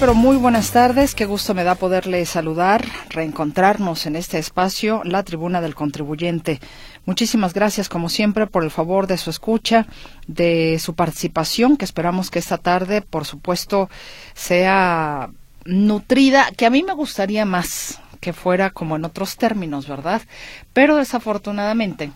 [0.00, 1.14] Pero muy buenas tardes.
[1.14, 6.58] Qué gusto me da poderle saludar, reencontrarnos en este espacio, la tribuna del contribuyente.
[7.04, 9.86] Muchísimas gracias, como siempre, por el favor de su escucha,
[10.26, 13.90] de su participación, que esperamos que esta tarde, por supuesto,
[14.32, 15.28] sea
[15.66, 20.22] nutrida, que a mí me gustaría más que fuera como en otros términos, ¿verdad?
[20.72, 22.10] Pero desafortunadamente,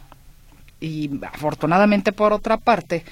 [0.81, 3.05] y afortunadamente por otra parte,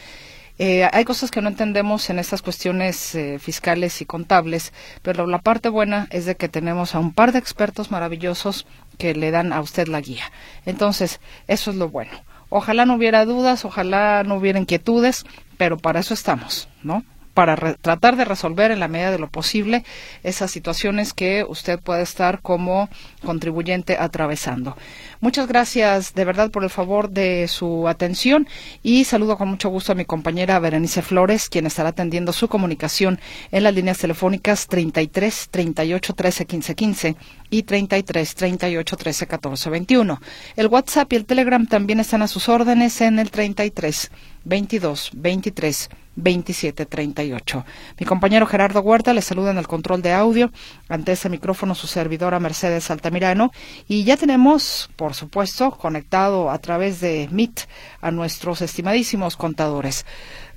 [0.59, 5.39] eh, hay cosas que no entendemos en estas cuestiones eh, fiscales y contables, pero la
[5.39, 8.67] parte buena es de que tenemos a un par de expertos maravillosos
[8.99, 10.25] que le dan a usted la guía.
[10.67, 12.13] Entonces, eso es lo bueno.
[12.49, 15.25] Ojalá no hubiera dudas, ojalá no hubiera inquietudes,
[15.57, 17.03] pero para eso estamos, ¿no?
[17.35, 19.85] Para tratar de resolver en la medida de lo posible
[20.23, 22.89] esas situaciones que usted puede estar como
[23.25, 24.77] contribuyente atravesando.
[25.21, 28.49] Muchas gracias de verdad por el favor de su atención
[28.83, 33.21] y saludo con mucho gusto a mi compañera Berenice Flores, quien estará atendiendo su comunicación
[33.51, 37.17] en las líneas telefónicas 33 38 13 15 15
[37.51, 40.21] y 33 38 13 14 21.
[40.57, 44.11] El WhatsApp y el Telegram también están a sus órdenes en el 33
[44.45, 47.65] 22 23 2738.
[47.99, 50.51] Mi compañero Gerardo Huerta le saluda en el control de audio.
[50.89, 53.51] Ante ese micrófono su servidora Mercedes Altamirano.
[53.89, 57.63] Y ya tenemos, por supuesto, conectado a través de Meet
[58.01, 60.05] a nuestros estimadísimos contadores.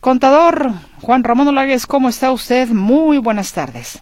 [0.01, 2.69] Contador Juan Ramón Olagues, ¿cómo está usted?
[2.69, 4.01] Muy buenas tardes.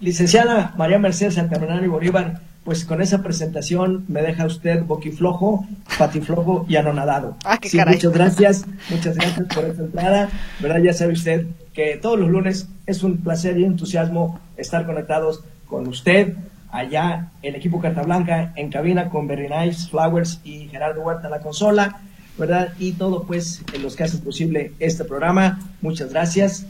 [0.00, 2.40] Licenciada María Mercedes Altamirano y Bolívar,
[2.70, 5.66] pues con esa presentación me deja usted boquiflojo,
[5.98, 7.36] patiflojo y anonadado.
[7.44, 10.28] Ah, qué muchas gracias, muchas gracias por esta entrada.
[10.60, 10.78] ¿Verdad?
[10.78, 15.88] Ya sabe usted que todos los lunes es un placer y entusiasmo estar conectados con
[15.88, 16.36] usted,
[16.70, 21.32] allá el equipo Carta Blanca en cabina con Berry Nice, Flowers y Gerardo Huerta en
[21.32, 22.02] la consola,
[22.38, 22.72] ¿verdad?
[22.78, 25.58] Y todo pues en los que hacen posible este programa.
[25.82, 26.66] Muchas gracias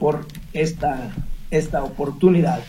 [0.00, 1.12] por esta
[1.50, 2.60] esta oportunidad.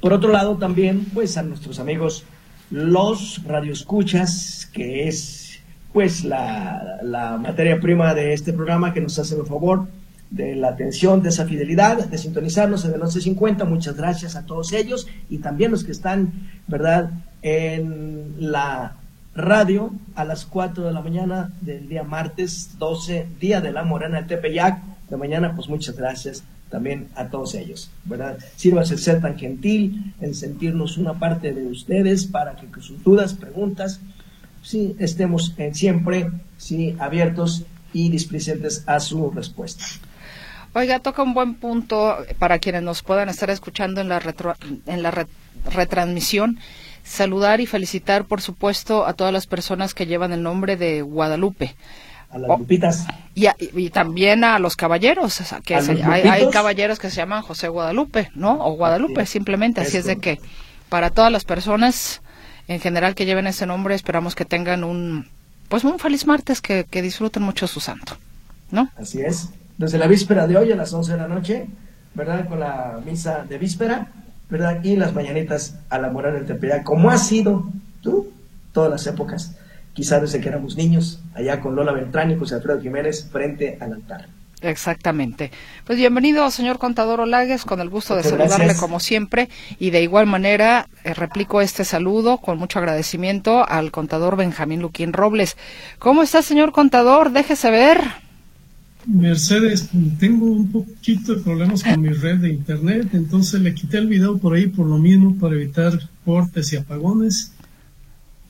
[0.00, 2.24] Por otro lado, también, pues a nuestros amigos
[2.70, 5.60] los radioescuchas, que es
[5.92, 9.88] pues la, materia prima de este programa que nos hacen el favor
[10.30, 13.66] de la atención, de esa fidelidad, de sintonizarnos en el 1150.
[13.66, 16.32] Muchas gracias a todos ellos y también los que están,
[16.66, 17.10] ¿verdad?,
[17.42, 18.96] en la
[19.34, 24.18] radio a las 4 de la mañana del día martes 12, día de la Morena
[24.18, 24.80] del Tepeyac.
[25.10, 26.42] De mañana, pues muchas gracias
[26.72, 28.38] también a todos ellos, ¿verdad?
[28.56, 34.00] Sírvase ser tan gentil en sentirnos una parte de ustedes para que sus dudas, preguntas,
[34.62, 39.84] sí, estemos en siempre, sí, abiertos y displicentes a su respuesta.
[40.72, 44.22] Oiga, toca un buen punto para quienes nos puedan estar escuchando en la,
[44.86, 45.26] en la
[45.70, 46.58] retransmisión.
[47.04, 51.76] Saludar y felicitar, por supuesto, a todas las personas que llevan el nombre de Guadalupe
[52.32, 53.06] a las lupitas.
[53.34, 58.64] Y, también a los caballeros, que hay, caballeros que se llaman José Guadalupe, ¿no?
[58.64, 59.80] O Guadalupe, simplemente.
[59.80, 60.40] Así es de que
[60.88, 62.22] para todas las personas
[62.68, 65.28] en general que lleven ese nombre, esperamos que tengan un,
[65.68, 68.16] pues un feliz martes, que, que disfruten mucho su santo,
[68.70, 68.88] ¿no?
[68.96, 69.50] Así es.
[69.78, 71.66] Desde la víspera de hoy a las 11 de la noche,
[72.14, 72.48] ¿verdad?
[72.48, 74.08] Con la misa de víspera,
[74.48, 74.82] ¿verdad?
[74.84, 77.68] Y las mañanitas a la moral del Tepeyac, como ha sido
[78.00, 78.30] tú
[78.72, 79.56] todas las épocas
[79.94, 83.94] quizá desde que éramos niños, allá con Lola Beltrán y José Alfredo Jiménez frente al
[83.94, 84.28] altar.
[84.62, 85.50] Exactamente.
[85.84, 89.48] Pues bienvenido, señor contador Olagues, con el gusto de saludarle como siempre
[89.78, 95.12] y de igual manera eh, replico este saludo con mucho agradecimiento al contador Benjamín Luquín
[95.12, 95.56] Robles.
[95.98, 97.32] ¿Cómo está, señor contador?
[97.32, 98.02] Déjese ver.
[99.04, 104.06] Mercedes, tengo un poquito de problemas con mi red de internet, entonces le quité el
[104.06, 107.50] video por ahí por lo mismo para evitar cortes y apagones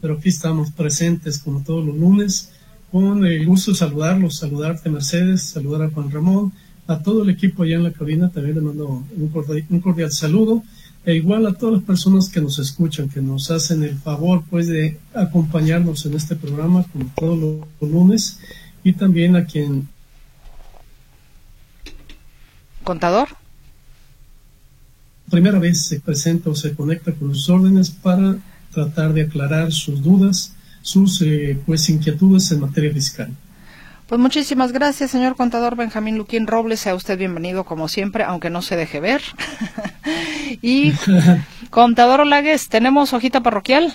[0.02, 2.50] pero aquí estamos presentes como todos los lunes,
[2.91, 6.53] con el gusto de saludarlos, saludarte Mercedes, saludar a Juan Ramón,
[6.88, 10.65] a todo el equipo allá en la cabina, también le mando un cordial, saludo,
[11.06, 14.66] e igual a todas las personas que nos escuchan, que nos hacen el favor pues
[14.66, 17.38] de acompañarnos en este programa como todos
[17.80, 18.41] los lunes,
[18.82, 19.88] y también a quien...
[22.82, 23.28] Contador
[25.30, 28.36] primera vez se presenta o se conecta con sus órdenes para
[28.72, 33.30] tratar de aclarar sus dudas, sus eh, pues inquietudes en materia fiscal.
[34.07, 36.80] Pues muchísimas gracias, señor contador Benjamín Luquín Robles.
[36.80, 39.22] Sea usted bienvenido como siempre, aunque no se deje ver.
[40.63, 40.92] y
[41.71, 43.95] contador Olagues, ¿tenemos hojita parroquial?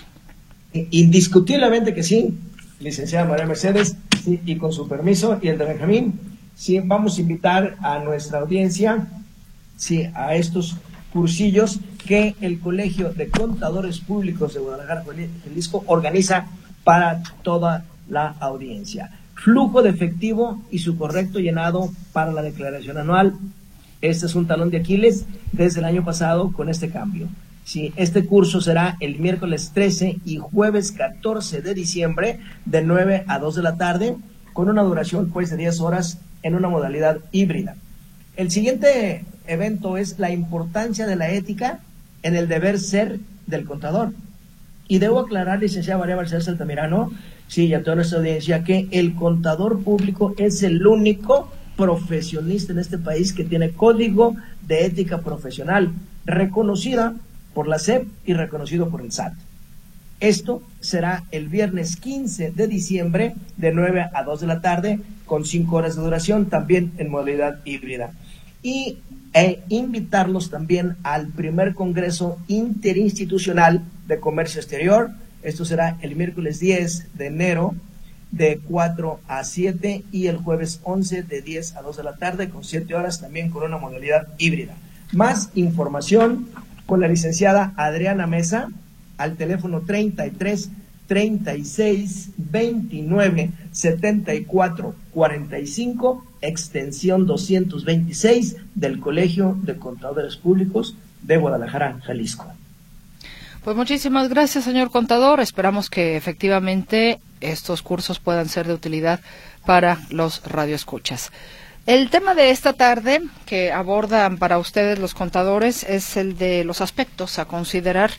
[0.73, 2.35] Indiscutiblemente que sí.
[2.79, 3.95] licenciada María Mercedes,
[4.25, 6.19] y con su permiso, y el de Benjamín,
[6.55, 9.07] sí, vamos a invitar a nuestra audiencia,
[9.77, 10.75] sí, a estos
[11.17, 15.03] cursillos que el Colegio de Contadores Públicos de Guadalajara,
[15.43, 16.45] Jalisco, organiza
[16.83, 19.09] para toda la audiencia.
[19.33, 23.33] Flujo de efectivo y su correcto llenado para la declaración anual.
[23.99, 27.27] Este es un talón de Aquiles desde el año pasado con este cambio.
[27.65, 33.39] Sí, este curso será el miércoles 13 y jueves 14 de diciembre de 9 a
[33.39, 34.15] 2 de la tarde
[34.53, 37.75] con una duración pues de 10 horas en una modalidad híbrida.
[38.35, 41.79] El siguiente evento es la importancia de la ética
[42.23, 44.13] en el deber ser del contador.
[44.87, 47.11] Y debo aclarar, licenciada María Barcelos Altamirano,
[47.47, 52.79] sí, y a toda nuestra audiencia, que el contador público es el único profesionista en
[52.79, 54.35] este país que tiene código
[54.67, 55.91] de ética profesional
[56.25, 57.13] reconocida
[57.53, 59.33] por la SEP y reconocido por el SAT.
[60.19, 65.45] Esto será el viernes 15 de diciembre de 9 a 2 de la tarde con
[65.45, 68.11] 5 horas de duración, también en modalidad híbrida.
[68.63, 68.97] Y
[69.37, 75.11] e invitarlos también al primer Congreso Interinstitucional de Comercio Exterior.
[75.43, 77.75] Esto será el miércoles 10 de enero
[78.31, 82.49] de 4 a 7 y el jueves 11 de 10 a 2 de la tarde
[82.49, 84.73] con 7 horas también con una modalidad híbrida.
[85.13, 86.47] Más información
[86.87, 88.69] con la licenciada Adriana Mesa
[89.19, 90.71] al teléfono 33
[91.07, 102.45] 36 29 74 45, extensión 226 del Colegio de Contadores Públicos de Guadalajara, Jalisco.
[103.63, 105.39] Pues muchísimas gracias, señor contador.
[105.39, 109.19] Esperamos que efectivamente estos cursos puedan ser de utilidad
[109.65, 111.31] para los radioescuchas.
[111.85, 116.81] El tema de esta tarde que abordan para ustedes los contadores es el de los
[116.81, 118.11] aspectos a considerar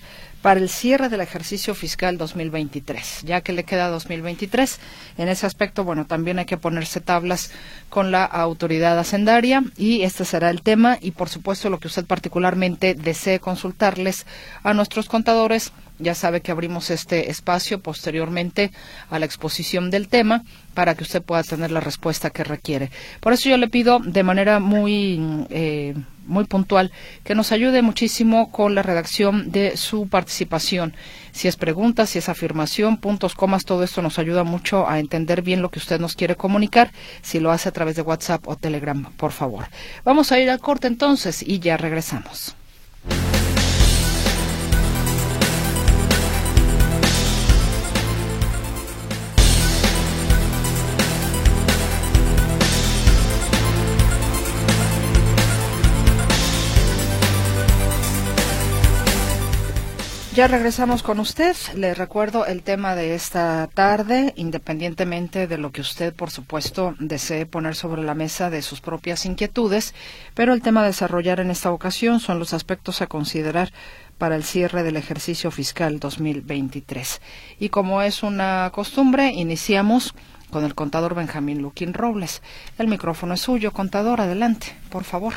[0.43, 4.79] para el cierre del ejercicio fiscal 2023, ya que le queda 2023.
[5.19, 7.51] En ese aspecto, bueno, también hay que ponerse tablas
[7.89, 12.05] con la autoridad hacendaria y este será el tema y, por supuesto, lo que usted
[12.05, 14.27] particularmente desee consultarles
[14.63, 18.71] a nuestros contadores ya sabe que abrimos este espacio posteriormente
[19.11, 20.43] a la exposición del tema
[20.75, 22.91] para que usted pueda tener la respuesta que requiere.
[23.21, 26.93] Por eso yo le pido de manera muy, eh, muy puntual
[27.25, 30.95] que nos ayude muchísimo con la redacción de su participación.
[31.33, 35.43] Si es pregunta, si es afirmación, puntos, comas, todo esto nos ayuda mucho a entender
[35.43, 36.93] bien lo que usted nos quiere comunicar.
[37.23, 39.67] Si lo hace a través de WhatsApp o Telegram, por favor.
[40.05, 42.55] Vamos a ir al corte entonces y ya regresamos.
[60.39, 61.57] Ya regresamos con usted.
[61.75, 67.45] Le recuerdo el tema de esta tarde, independientemente de lo que usted, por supuesto, desee
[67.45, 69.97] poner sobre la mesa de sus propias inquietudes,
[70.35, 73.73] pero el tema a desarrollar en esta ocasión son los aspectos a considerar
[74.17, 77.21] para el cierre del ejercicio fiscal 2023.
[77.59, 80.15] Y como es una costumbre, iniciamos
[80.51, 82.43] con el contador Benjamín Luquín Robles.
[82.79, 85.35] El micrófono es suyo, contador, adelante, por favor.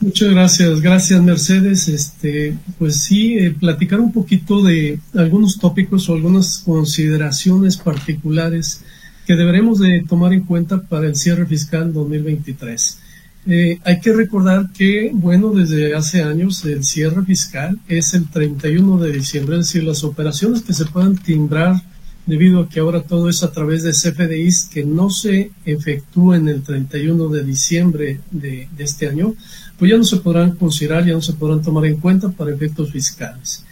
[0.00, 1.88] Muchas gracias, gracias Mercedes.
[1.88, 8.82] Este, pues sí, eh, platicar un poquito de algunos tópicos o algunas consideraciones particulares
[9.26, 12.98] que deberemos de tomar en cuenta para el cierre fiscal 2023.
[13.48, 18.98] Eh, hay que recordar que, bueno, desde hace años el cierre fiscal es el 31
[18.98, 21.82] de diciembre, es decir, las operaciones que se puedan timbrar
[22.26, 26.62] debido a que ahora todo es a través de CFDIs que no se efectúen el
[26.62, 29.34] 31 de diciembre de, de este año,
[29.78, 32.90] pues ya no se podrán considerar, ya no se podrán tomar en cuenta para efectos
[32.90, 33.64] fiscales.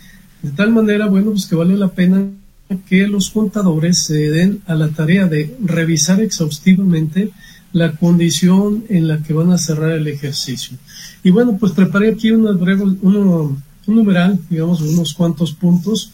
[0.42, 2.26] De tal manera, bueno, pues que vale la pena
[2.88, 7.30] que los contadores se den a la tarea de revisar exhaustivamente
[7.72, 10.76] la condición en la que van a cerrar el ejercicio.
[11.22, 16.10] Y bueno, pues preparé aquí una breve, un numeral, digamos, unos cuantos puntos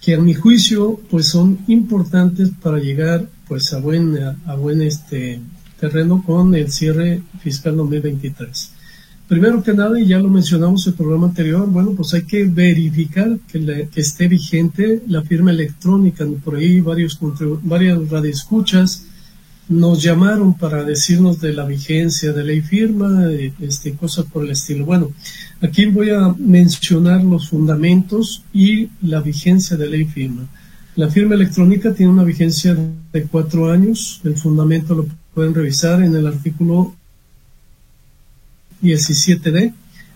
[0.00, 5.40] que a mi juicio pues son importantes para llegar pues a buen, a buen este
[5.80, 8.70] terreno con el cierre fiscal 2023.
[9.28, 12.44] Primero que nada, y ya lo mencionamos en el programa anterior, bueno, pues hay que
[12.44, 16.26] verificar que, esté vigente la firma electrónica.
[16.44, 17.18] Por ahí varios
[17.62, 19.06] varias radioescuchas
[19.68, 24.84] nos llamaron para decirnos de la vigencia de ley firma, este, cosas por el estilo.
[24.84, 25.10] Bueno,
[25.62, 30.46] aquí voy a mencionar los fundamentos y la vigencia de ley firma.
[30.96, 32.76] La firma electrónica tiene una vigencia
[33.12, 34.20] de cuatro años.
[34.22, 36.94] El fundamento lo pueden revisar en el artículo
[38.84, 39.72] 17D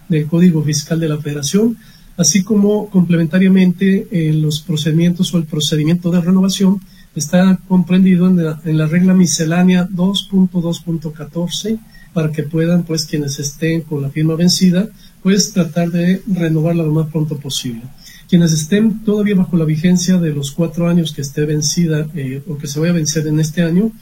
[0.08, 1.76] del Código Fiscal de la Federación.
[2.16, 6.80] así como complementariamente eh, los procedimientos o el procedimiento de renovación
[7.14, 11.78] está comprendido en la, en la regla miscelánea 2.2.14
[12.12, 14.88] para que puedan, pues, quienes estén con la firma vencida,
[15.22, 17.82] pues tratar de renovarla lo más pronto posible.
[18.28, 22.58] Quienes estén todavía bajo la vigencia de los cuatro años que esté vencida eh, o
[22.58, 23.92] que se vaya a vencer en este año,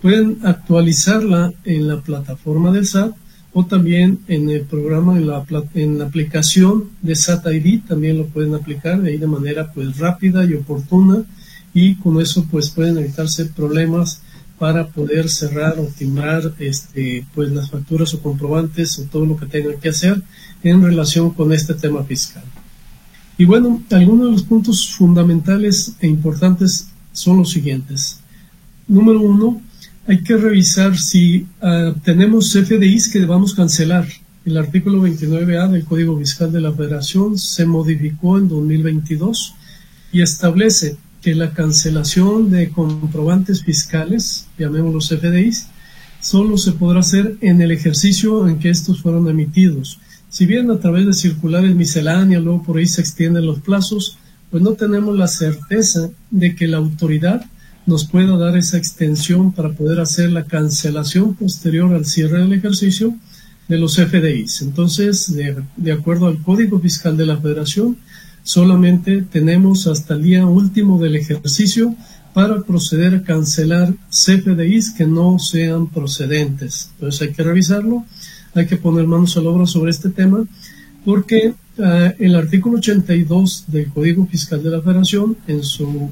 [0.00, 3.14] pueden actualizarla en la plataforma del SAT
[3.58, 8.26] o también en el programa, en la, en la aplicación de SAT ID, también lo
[8.26, 11.24] pueden aplicar de ahí de manera pues rápida y oportuna
[11.72, 14.20] y con eso pues pueden evitarse problemas
[14.58, 19.46] para poder cerrar o timar este, pues las facturas o comprobantes o todo lo que
[19.46, 20.20] tengan que hacer
[20.62, 22.44] en relación con este tema fiscal.
[23.38, 28.20] Y bueno, algunos de los puntos fundamentales e importantes son los siguientes.
[28.86, 29.62] Número uno,
[30.08, 34.06] hay que revisar si uh, tenemos FDIs que debamos cancelar.
[34.44, 39.54] El artículo 29A del Código Fiscal de la Federación se modificó en 2022
[40.12, 45.66] y establece que la cancelación de comprobantes fiscales, llamémoslos FDIs,
[46.20, 49.98] solo se podrá hacer en el ejercicio en que estos fueron emitidos.
[50.28, 54.18] Si bien a través de circulares misceláneas, luego por ahí se extienden los plazos,
[54.52, 57.44] pues no tenemos la certeza de que la autoridad
[57.86, 63.14] nos pueda dar esa extensión para poder hacer la cancelación posterior al cierre del ejercicio
[63.68, 64.62] de los FDIs.
[64.62, 65.32] Entonces,
[65.76, 67.96] de, acuerdo al Código Fiscal de la Federación,
[68.42, 71.94] solamente tenemos hasta el día último del ejercicio
[72.34, 76.90] para proceder a cancelar CFDIs que no sean procedentes.
[76.94, 78.04] Entonces hay que revisarlo,
[78.54, 80.44] hay que poner manos a la obra sobre este tema,
[81.04, 86.10] porque el artículo 82 del Código Fiscal de la Federación, en su,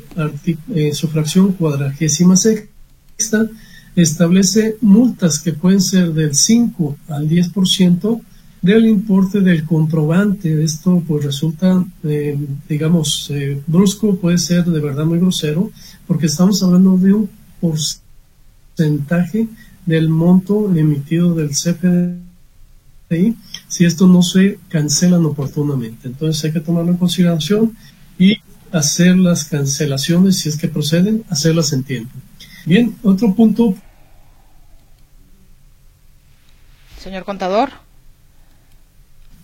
[0.75, 3.49] en su fracción cuadragésima sexta,
[3.97, 8.21] establece multas que pueden ser del 5 al 10%
[8.61, 10.65] del importe del comprobante.
[10.65, 15.71] Esto pues resulta, eh, digamos, eh, brusco, puede ser de verdad muy grosero,
[16.07, 17.31] porque estamos hablando de un
[17.61, 19.49] porcentaje
[19.87, 22.25] del monto emitido del CFD
[23.75, 26.07] si esto no se cancelan oportunamente.
[26.07, 27.77] Entonces hay que tomarlo en consideración
[28.17, 28.37] y
[28.71, 32.15] hacer las cancelaciones, si es que proceden, hacerlas en tiempo.
[32.67, 33.75] Bien, otro punto.
[37.03, 37.71] Señor contador.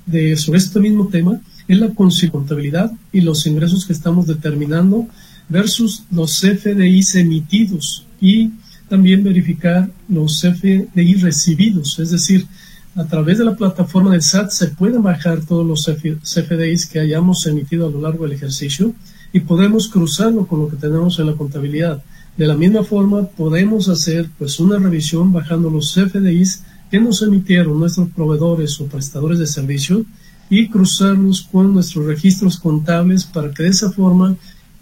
[0.06, 1.90] De, sobre este mismo tema es la
[2.30, 5.08] contabilidad y los ingresos que estamos determinando
[5.48, 8.52] versus los FDIs emitidos y
[8.88, 12.46] también verificar los FDI recibidos, es decir,
[12.96, 17.46] a través de la plataforma del SAT se pueden bajar todos los CFDIs que hayamos
[17.46, 18.92] emitido a lo largo del ejercicio
[19.32, 22.02] y podemos cruzarlo con lo que tenemos en la contabilidad.
[22.36, 27.78] De la misma forma, podemos hacer pues una revisión bajando los CFDIs que nos emitieron
[27.78, 30.04] nuestros proveedores o prestadores de servicio
[30.48, 34.36] y cruzarlos con nuestros registros contables para que de esa forma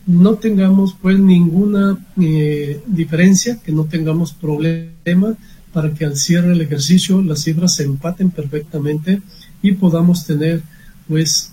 [0.07, 5.37] no tengamos pues ninguna eh, diferencia, que no tengamos problema
[5.73, 9.23] para que al cierre del ejercicio las cifras se empaten perfectamente
[9.63, 10.63] y podamos tener
[11.07, 11.53] pues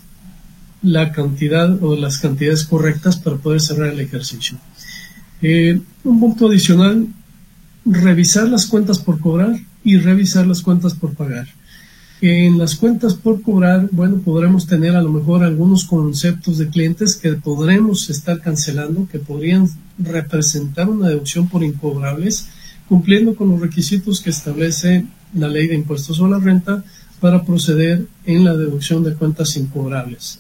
[0.82, 4.58] la cantidad o las cantidades correctas para poder cerrar el ejercicio.
[5.42, 7.08] Eh, un punto adicional,
[7.86, 11.48] revisar las cuentas por cobrar y revisar las cuentas por pagar.
[12.22, 17.16] En las cuentas por cobrar, bueno, podremos tener a lo mejor algunos conceptos de clientes
[17.16, 19.68] que podremos estar cancelando, que podrían
[19.98, 22.48] representar una deducción por incobrables
[22.88, 26.84] cumpliendo con los requisitos que establece la ley de impuestos a la renta
[27.20, 30.40] para proceder en la deducción de cuentas incobrables.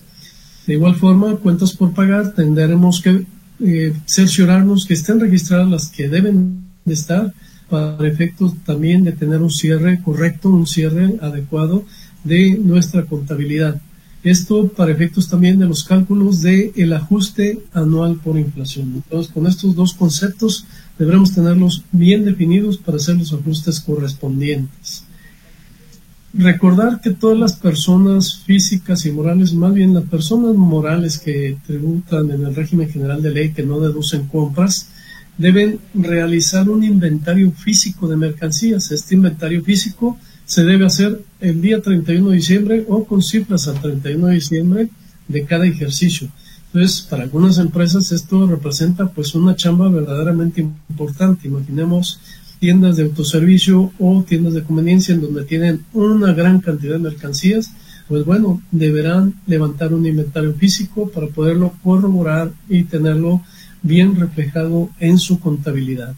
[0.67, 3.25] De igual forma, cuentas por pagar, tendremos que
[3.59, 7.33] eh, cerciorarnos que estén registradas las que deben de estar
[7.69, 11.85] para efectos también de tener un cierre correcto, un cierre adecuado
[12.23, 13.81] de nuestra contabilidad.
[14.23, 18.93] Esto para efectos también de los cálculos del el ajuste anual por inflación.
[18.95, 20.65] Entonces, con estos dos conceptos
[20.97, 25.03] deberemos tenerlos bien definidos para hacer los ajustes correspondientes.
[26.33, 32.29] Recordar que todas las personas físicas y morales, más bien las personas morales que tributan
[32.29, 34.89] en el régimen general de ley que no deducen compras,
[35.37, 38.91] deben realizar un inventario físico de mercancías.
[38.91, 43.81] Este inventario físico se debe hacer el día 31 de diciembre o con cifras al
[43.81, 44.89] 31 de diciembre
[45.27, 46.29] de cada ejercicio.
[46.75, 51.47] Entonces, para algunas empresas esto representa pues una chamba verdaderamente importante.
[51.47, 52.19] Imaginemos
[52.59, 57.71] tiendas de autoservicio o tiendas de conveniencia en donde tienen una gran cantidad de mercancías,
[58.09, 63.41] pues bueno, deberán levantar un inventario físico para poderlo corroborar y tenerlo
[63.81, 66.13] bien reflejado en su contabilidad.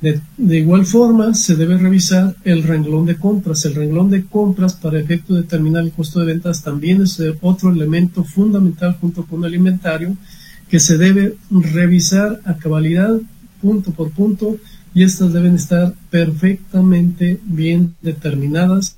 [0.00, 0.20] De,
[0.56, 3.64] igual forma, se debe revisar el renglón de compras.
[3.66, 7.70] El renglón de compras, para efecto de determinar el costo de ventas, también es otro
[7.70, 10.16] elemento fundamental junto con el inventario
[10.70, 13.18] que se debe revisar a cabalidad,
[13.60, 14.56] punto por punto,
[14.94, 18.96] y estas deben estar perfectamente bien determinadas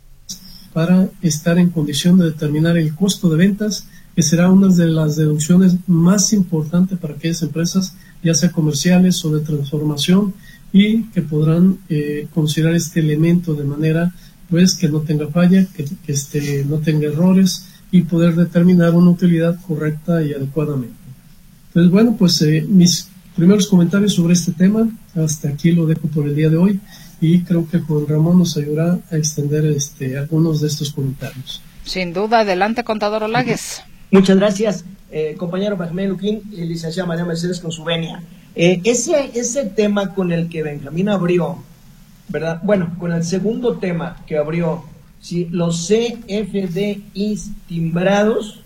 [0.72, 5.16] para estar en condición de determinar el costo de ventas, que será una de las
[5.16, 10.34] deducciones más importantes para aquellas empresas, ya sea comerciales o de transformación,
[10.72, 14.12] y que podrán eh, considerar este elemento de manera
[14.48, 19.58] pues que no tenga falla, que, este, no tenga errores y poder determinar una utilidad
[19.66, 20.94] correcta y adecuadamente.
[21.68, 26.26] Entonces, bueno, pues eh, mis primeros comentarios sobre este tema, hasta aquí lo dejo por
[26.26, 26.80] el día de hoy
[27.20, 31.62] y creo que Juan Ramón nos ayudará a extender este, algunos de estos comentarios.
[31.84, 33.82] Sin duda, adelante, contador Olagues.
[34.10, 38.22] Muchas gracias, eh, compañero Benjamín Luquín y licenciada María Mercedes con su venia.
[38.54, 41.58] Eh, ese, ese tema con el que Benjamín abrió,
[42.28, 42.60] ¿verdad?
[42.62, 44.84] Bueno, con el segundo tema que abrió,
[45.20, 45.48] ¿sí?
[45.50, 48.60] los CFDIs timbrados,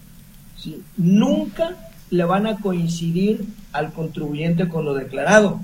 [0.97, 1.77] nunca
[2.11, 5.61] le van a coincidir al contribuyente con lo declarado,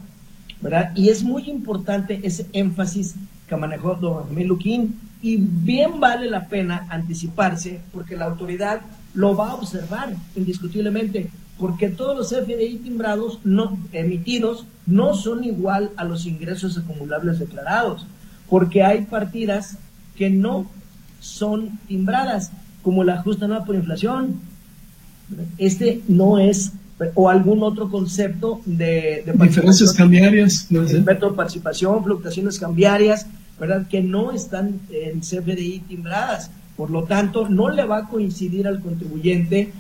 [0.61, 0.93] ¿verdad?
[0.95, 3.17] Y es muy importante ese énfasis
[3.49, 8.81] que manejó don Benjamín Luquín y bien vale la pena anticiparse porque la autoridad
[9.15, 15.91] lo va a observar indiscutiblemente porque todos los FDI timbrados no emitidos no son igual
[15.97, 18.07] a los ingresos acumulables declarados,
[18.49, 19.79] porque hay partidas
[20.17, 20.67] que no
[21.21, 22.51] son timbradas,
[22.83, 24.41] como la justa anual por inflación.
[25.57, 26.73] Este no es
[27.15, 33.27] o algún otro concepto de, diferencias cambiarias, no de participación, fluctuaciones cambiarias,
[33.59, 33.87] ¿verdad?
[33.89, 36.51] Que no están en CFDI timbradas.
[36.77, 39.73] Por lo tanto, no le va a coincidir al contribuyente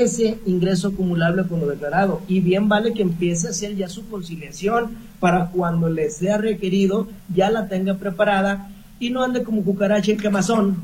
[0.00, 2.22] ese ingreso acumulable con lo declarado.
[2.28, 7.08] Y bien vale que empiece a hacer ya su conciliación para cuando le sea requerido,
[7.34, 10.76] ya la tenga preparada y no ande como cucaracha en quemazón,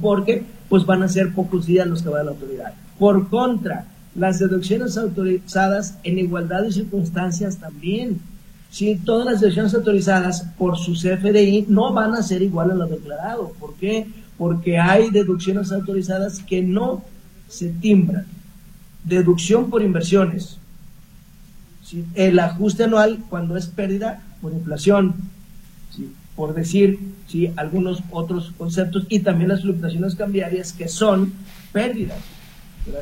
[0.00, 2.72] porque pues van a ser pocos días los que va a la autoridad.
[2.98, 8.20] Por contra, las deducciones autorizadas en igualdad de circunstancias también.
[8.70, 12.86] Si todas las deducciones autorizadas por su CFDI no van a ser igual a lo
[12.86, 13.52] declarado.
[13.58, 14.06] ¿Por qué?
[14.38, 17.02] Porque hay deducciones autorizadas que no
[17.48, 18.26] se timbran.
[19.04, 20.58] Deducción por inversiones.
[22.14, 25.14] El ajuste anual cuando es pérdida por inflación.
[26.34, 27.52] Por decir ¿sí?
[27.56, 29.06] algunos otros conceptos.
[29.08, 31.32] Y también las fluctuaciones cambiarias que son
[31.72, 32.18] pérdidas.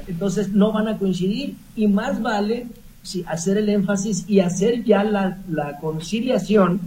[0.07, 2.67] Entonces no van a coincidir y más vale
[3.27, 6.81] hacer el énfasis y hacer ya la conciliación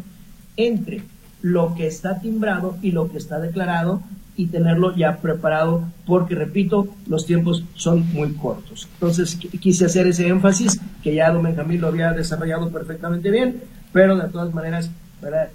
[0.55, 1.03] entre
[1.45, 4.01] lo que está timbrado y lo que está declarado
[4.35, 8.87] y tenerlo ya preparado porque, repito, los tiempos son muy cortos.
[8.95, 13.61] Entonces quise hacer ese énfasis que ya don Benjamín lo había desarrollado perfectamente bien,
[13.93, 14.89] pero de todas maneras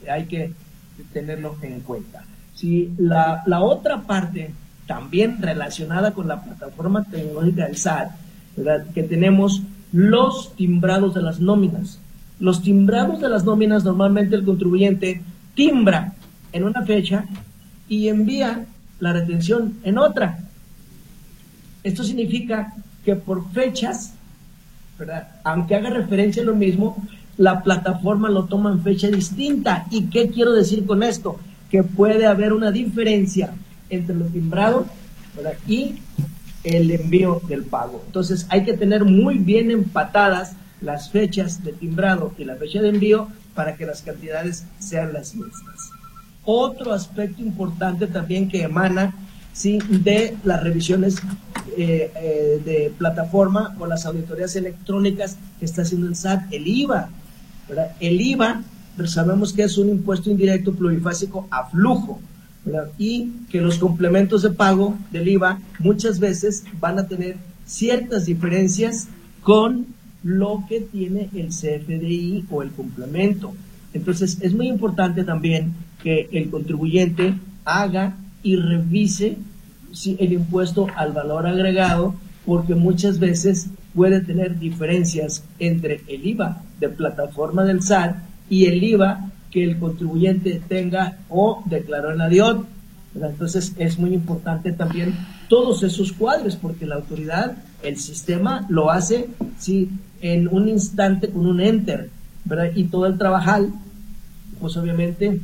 [0.09, 0.53] hay que
[1.13, 2.23] tenerlo en cuenta.
[2.55, 4.53] Si la, la otra parte
[4.87, 8.13] también relacionada con la plataforma tecnológica del SAT,
[8.95, 11.99] que tenemos los timbrados de las nóminas.
[12.39, 15.21] Los timbrados de las nóminas normalmente el contribuyente
[15.55, 16.15] timbra
[16.53, 17.25] en una fecha
[17.89, 18.67] y envía
[18.99, 20.39] la retención en otra.
[21.83, 24.15] Esto significa que por fechas,
[25.45, 26.97] aunque haga referencia a lo mismo,
[27.37, 29.87] la plataforma lo toma en fecha distinta.
[29.91, 31.41] ¿Y qué quiero decir con esto?
[31.71, 33.53] Que puede haber una diferencia
[33.89, 34.87] entre lo timbrado
[35.67, 35.95] y
[36.65, 38.03] el envío del pago.
[38.07, 42.89] Entonces hay que tener muy bien empatadas las fechas de timbrado y la fecha de
[42.89, 45.91] envío para que las cantidades sean las mismas.
[46.45, 49.15] Otro aspecto importante también que emana
[49.53, 49.79] ¿sí?
[49.89, 51.17] de las revisiones
[51.77, 57.11] eh, eh, de plataforma o las auditorías electrónicas que está haciendo el SAT, el IVA.
[58.01, 58.63] El IVA,
[59.07, 62.21] sabemos que es un impuesto indirecto plurifásico a flujo
[62.99, 69.09] y que los complementos de pago del IVA muchas veces van a tener ciertas diferencias
[69.43, 69.87] con
[70.23, 73.55] lo que tiene el CFDI o el complemento.
[73.93, 79.37] Entonces es muy importante también que el contribuyente haga y revise
[80.19, 82.15] el impuesto al valor agregado
[82.47, 88.17] porque muchas veces puede tener diferencias entre el IVA de plataforma del SAT
[88.49, 92.67] y el IVA que el contribuyente tenga o declaró en la DIOT.
[93.15, 95.15] Entonces es muy importante también
[95.49, 99.29] todos esos cuadros porque la autoridad, el sistema lo hace
[99.59, 102.11] sí, en un instante con un enter
[102.75, 103.73] y todo el trabajal
[104.61, 105.41] pues obviamente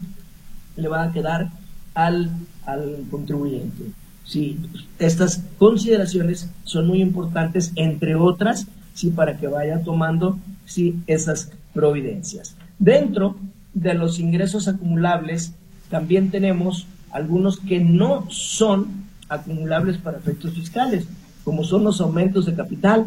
[0.76, 1.50] le va a quedar
[1.94, 2.30] al,
[2.64, 3.84] al contribuyente.
[4.24, 4.58] Sí,
[4.98, 12.56] estas consideraciones son muy importantes, entre otras, sí, para que vaya tomando sí, esas providencias.
[12.78, 13.36] Dentro
[13.72, 15.54] de los ingresos acumulables,
[15.90, 21.06] también tenemos algunos que no son acumulables para efectos fiscales,
[21.44, 23.06] como son los aumentos de capital.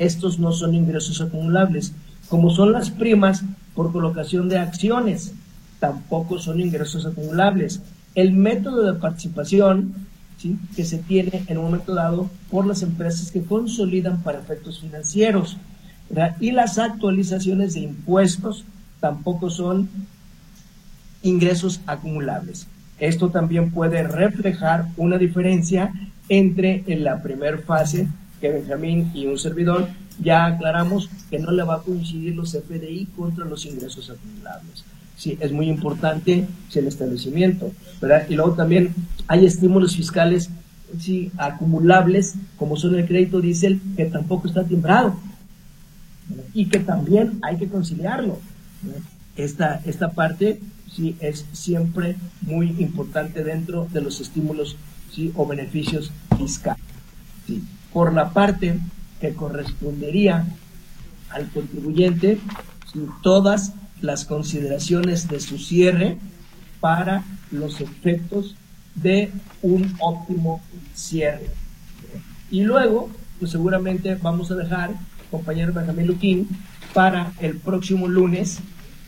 [0.00, 1.92] Estos no son ingresos acumulables,
[2.30, 5.34] como son las primas por colocación de acciones,
[5.78, 7.82] tampoco son ingresos acumulables.
[8.14, 9.92] El método de participación
[10.74, 15.58] que se tiene en un momento dado por las empresas que consolidan para efectos financieros.
[16.40, 18.64] Y las actualizaciones de impuestos
[19.00, 19.90] tampoco son
[21.22, 22.66] ingresos acumulables.
[23.00, 25.92] Esto también puede reflejar una diferencia
[26.30, 28.08] entre en la primera fase
[28.40, 29.88] que Benjamín y un servidor
[30.22, 34.84] ya aclaramos que no le va a coincidir los FDI contra los ingresos acumulables.
[35.16, 38.26] Sí, es muy importante el establecimiento, ¿verdad?
[38.28, 38.94] Y luego también
[39.26, 40.50] hay estímulos fiscales
[40.98, 45.14] sí, acumulables, como son el crédito diésel, que tampoco está timbrado
[46.54, 48.38] y que también hay que conciliarlo.
[49.36, 50.60] Esta, esta parte
[50.94, 54.76] sí es siempre muy importante dentro de los estímulos
[55.12, 55.32] ¿sí?
[55.34, 56.84] o beneficios fiscales.
[57.92, 58.78] Por la parte
[59.20, 60.46] que correspondería
[61.30, 62.38] al contribuyente,
[63.22, 66.18] todas las consideraciones de su cierre
[66.80, 68.56] para los efectos
[68.94, 69.30] de
[69.62, 70.60] un óptimo
[70.94, 71.50] cierre.
[72.50, 74.94] Y luego, pues seguramente vamos a dejar,
[75.30, 76.48] compañero Benjamín Luquín,
[76.92, 78.60] para el próximo lunes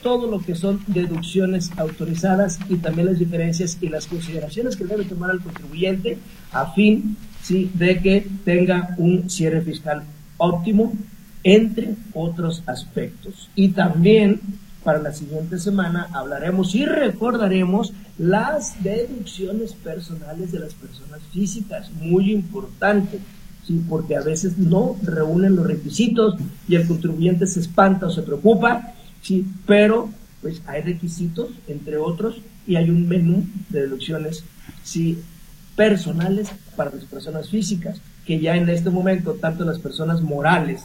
[0.02, 5.04] todo lo que son deducciones autorizadas y también las diferencias y las consideraciones que debe
[5.04, 6.18] tomar el contribuyente
[6.52, 7.70] a fin ¿sí?
[7.74, 10.04] de que tenga un cierre fiscal
[10.36, 10.92] óptimo,
[11.44, 13.50] entre otros aspectos.
[13.54, 14.40] Y también
[14.84, 22.32] para la siguiente semana hablaremos y recordaremos las deducciones personales de las personas físicas, muy
[22.32, 23.18] importante,
[23.66, 23.80] ¿sí?
[23.88, 26.36] porque a veces no reúnen los requisitos
[26.68, 29.46] y el contribuyente se espanta o se preocupa, ¿sí?
[29.66, 30.08] pero
[30.40, 34.44] pues hay requisitos, entre otros, y hay un menú de deducciones
[34.82, 35.18] ¿sí?
[35.76, 40.84] Personales para las personas físicas, que ya en este momento tanto las personas morales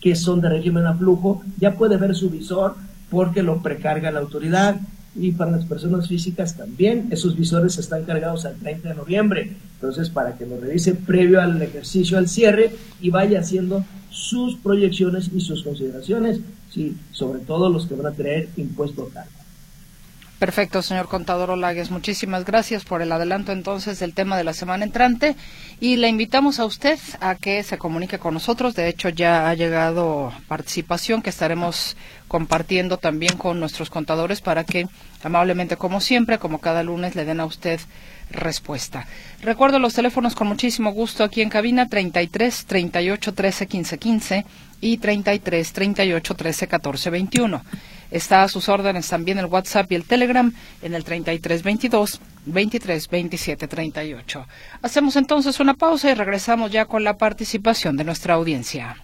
[0.00, 2.74] que son de régimen a flujo ya puede ver su visor
[3.10, 4.76] porque lo precarga la autoridad
[5.18, 7.08] y para las personas físicas también.
[7.10, 9.56] Esos visores están cargados al 30 de noviembre.
[9.74, 15.30] Entonces, para que lo revise previo al ejercicio, al cierre, y vaya haciendo sus proyecciones
[15.34, 19.35] y sus consideraciones, sí, sobre todo los que van a tener impuesto cargo.
[20.38, 21.90] Perfecto, señor contador Olagues.
[21.90, 25.34] Muchísimas gracias por el adelanto entonces del tema de la semana entrante
[25.80, 28.74] y le invitamos a usted a que se comunique con nosotros.
[28.74, 31.96] De hecho, ya ha llegado participación que estaremos
[32.28, 34.86] compartiendo también con nuestros contadores para que
[35.22, 37.80] amablemente, como siempre, como cada lunes, le den a usted
[38.30, 39.06] respuesta.
[39.40, 44.46] Recuerdo los teléfonos con muchísimo gusto aquí en cabina 33 38 13 15 15
[44.82, 47.62] y 33 38 13 14 21.
[48.10, 53.68] Está a sus órdenes también el WhatsApp y el Telegram en el 3322 23 27
[53.68, 54.46] 38.
[54.82, 58.96] Hacemos entonces una pausa y regresamos ya con la participación de nuestra audiencia.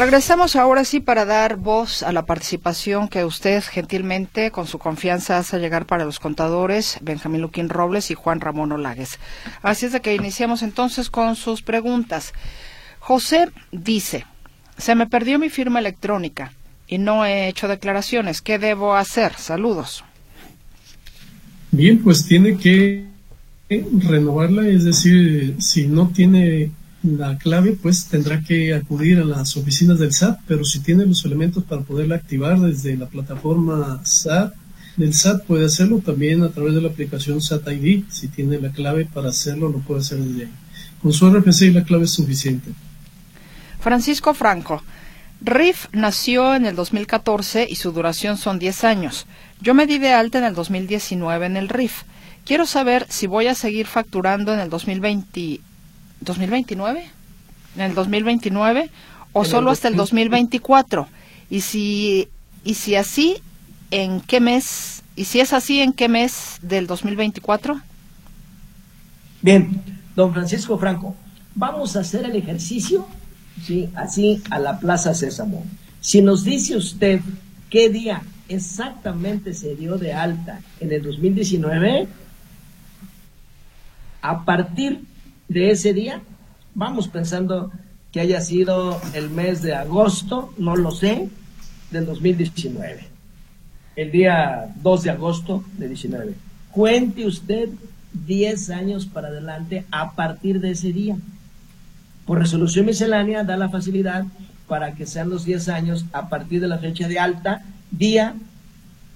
[0.00, 5.36] Regresamos ahora sí para dar voz a la participación que usted gentilmente, con su confianza,
[5.36, 9.18] hace llegar para los contadores Benjamín Luquín Robles y Juan Ramón Olagues.
[9.60, 12.32] Así es de que iniciamos entonces con sus preguntas.
[12.98, 14.24] José dice,
[14.78, 16.54] se me perdió mi firma electrónica
[16.88, 18.40] y no he hecho declaraciones.
[18.40, 19.34] ¿Qué debo hacer?
[19.34, 20.02] Saludos.
[21.72, 23.04] Bien, pues tiene que
[23.68, 26.70] renovarla, es decir, si no tiene
[27.02, 31.24] la clave, pues tendrá que acudir a las oficinas del SAT, pero si tiene los
[31.24, 34.54] elementos para poderla activar desde la plataforma SAT,
[34.96, 38.04] del SAT puede hacerlo también a través de la aplicación SAT ID.
[38.10, 40.50] Si tiene la clave para hacerlo, lo puede hacer desde ahí.
[41.00, 42.72] Con su RFC la clave es suficiente.
[43.80, 44.82] Francisco Franco.
[45.42, 49.26] RIF nació en el 2014 y su duración son 10 años.
[49.62, 52.02] Yo me di de alta en el 2019 en el RIF.
[52.44, 55.60] Quiero saber si voy a seguir facturando en el 2020,
[56.20, 57.08] 2029,
[57.76, 58.90] en el 2029
[59.32, 61.08] o solo hasta el 2024
[61.48, 62.28] y si
[62.64, 63.36] y si así
[63.90, 67.80] en qué mes y si es así en qué mes del 2024?
[69.42, 69.82] Bien,
[70.14, 71.14] don Francisco Franco,
[71.54, 73.06] vamos a hacer el ejercicio,
[73.64, 75.64] sí, así a la Plaza Sésamo.
[76.00, 77.20] Si nos dice usted
[77.68, 82.08] qué día exactamente se dio de alta en el 2019,
[84.22, 85.02] a partir
[85.50, 86.22] de ese día.
[86.74, 87.70] Vamos pensando
[88.12, 91.28] que haya sido el mes de agosto, no lo sé,
[91.90, 93.04] del 2019,
[93.96, 96.34] el día 2 de agosto de 19.
[96.70, 97.68] Cuente usted
[98.26, 101.16] 10 años para adelante a partir de ese día.
[102.26, 104.24] Por resolución miscelánea da la facilidad
[104.68, 108.34] para que sean los 10 años a partir de la fecha de alta, día,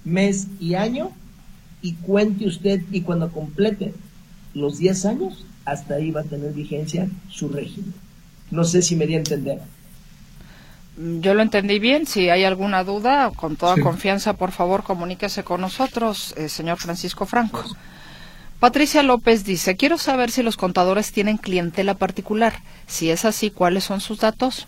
[0.03, 1.11] mes y año,
[1.81, 3.93] y cuente usted y cuando complete
[4.53, 7.93] los 10 años, hasta ahí va a tener vigencia su régimen.
[8.51, 9.59] No sé si me di a entender.
[10.97, 12.05] Yo lo entendí bien.
[12.05, 17.25] Si hay alguna duda, con toda confianza, por favor, comuníquese con nosotros, eh, señor Francisco
[17.25, 17.63] Franco.
[18.59, 22.53] Patricia López dice, quiero saber si los contadores tienen clientela particular.
[22.87, 24.67] Si es así, ¿cuáles son sus datos?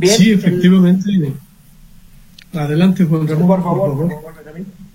[0.00, 1.34] sí, efectivamente.
[2.54, 3.46] Adelante, Juan Ramón.
[3.46, 4.08] Por favor.
[4.08, 4.85] Por favor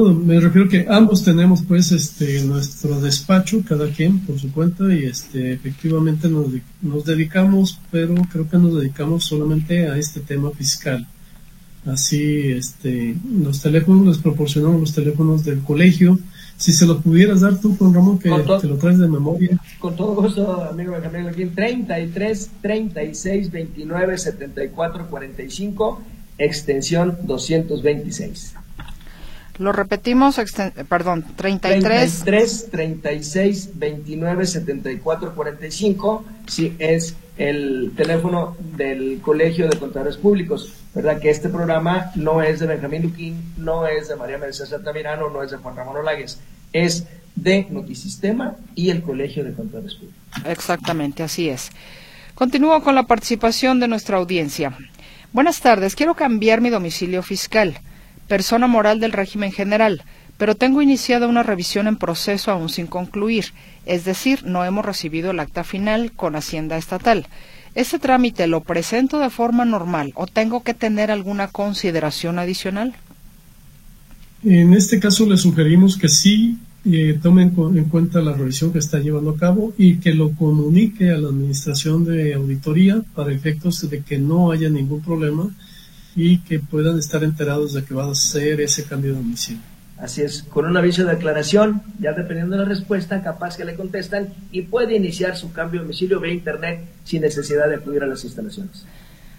[0.00, 5.04] me refiero que ambos tenemos pues este nuestro despacho, cada quien por su cuenta, y
[5.04, 6.46] este efectivamente nos,
[6.80, 11.06] nos dedicamos, pero creo que nos dedicamos solamente a este tema fiscal.
[11.84, 16.18] Así, este, los teléfonos, les proporcionamos los teléfonos del colegio.
[16.56, 19.58] Si se los pudieras dar tú, con Ramón, que te lo traes de memoria.
[19.80, 26.02] Con todo gusto, amigo Benjamín, aquí 33 36 29 74 45,
[26.38, 28.54] extensión 226.
[29.62, 30.40] Lo repetimos,
[30.88, 32.24] perdón, 33.
[32.24, 40.74] 33 36 29 74 45, sí, es el teléfono del Colegio de Contadores Públicos.
[40.94, 41.20] ¿Verdad?
[41.20, 45.42] Que este programa no es de Benjamín Luquín, no es de María Mercedes Altamirano, no
[45.42, 46.40] es de Juan Ramón Olagues,
[46.72, 50.20] es de Notisistema y el Colegio de Contadores Públicos.
[50.44, 51.70] Exactamente, así es.
[52.34, 54.76] Continúo con la participación de nuestra audiencia.
[55.32, 57.78] Buenas tardes, quiero cambiar mi domicilio fiscal
[58.32, 60.04] persona moral del régimen general,
[60.38, 63.52] pero tengo iniciada una revisión en proceso aún sin concluir,
[63.84, 67.26] es decir, no hemos recibido el acta final con Hacienda Estatal.
[67.74, 72.94] ¿Ese trámite lo presento de forma normal o tengo que tener alguna consideración adicional?
[74.42, 78.98] En este caso le sugerimos que sí eh, tomen en cuenta la revisión que está
[78.98, 84.00] llevando a cabo y que lo comunique a la Administración de Auditoría para efectos de
[84.00, 85.50] que no haya ningún problema
[86.14, 89.62] y que puedan estar enterados de que va a ser ese cambio de domicilio.
[89.98, 93.76] Así es, con un aviso de aclaración, ya dependiendo de la respuesta, capaz que le
[93.76, 98.06] contestan y puede iniciar su cambio de domicilio vía Internet sin necesidad de acudir a
[98.06, 98.84] las instalaciones.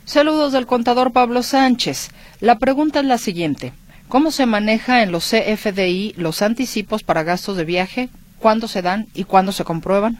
[0.06, 2.12] Saludos del contador Pablo Sánchez.
[2.40, 3.74] La pregunta es la siguiente.
[4.08, 8.10] ¿Cómo se maneja en los CFDI los anticipos para gastos de viaje?
[8.40, 10.20] ¿Cuándo se dan y cuándo se comprueban?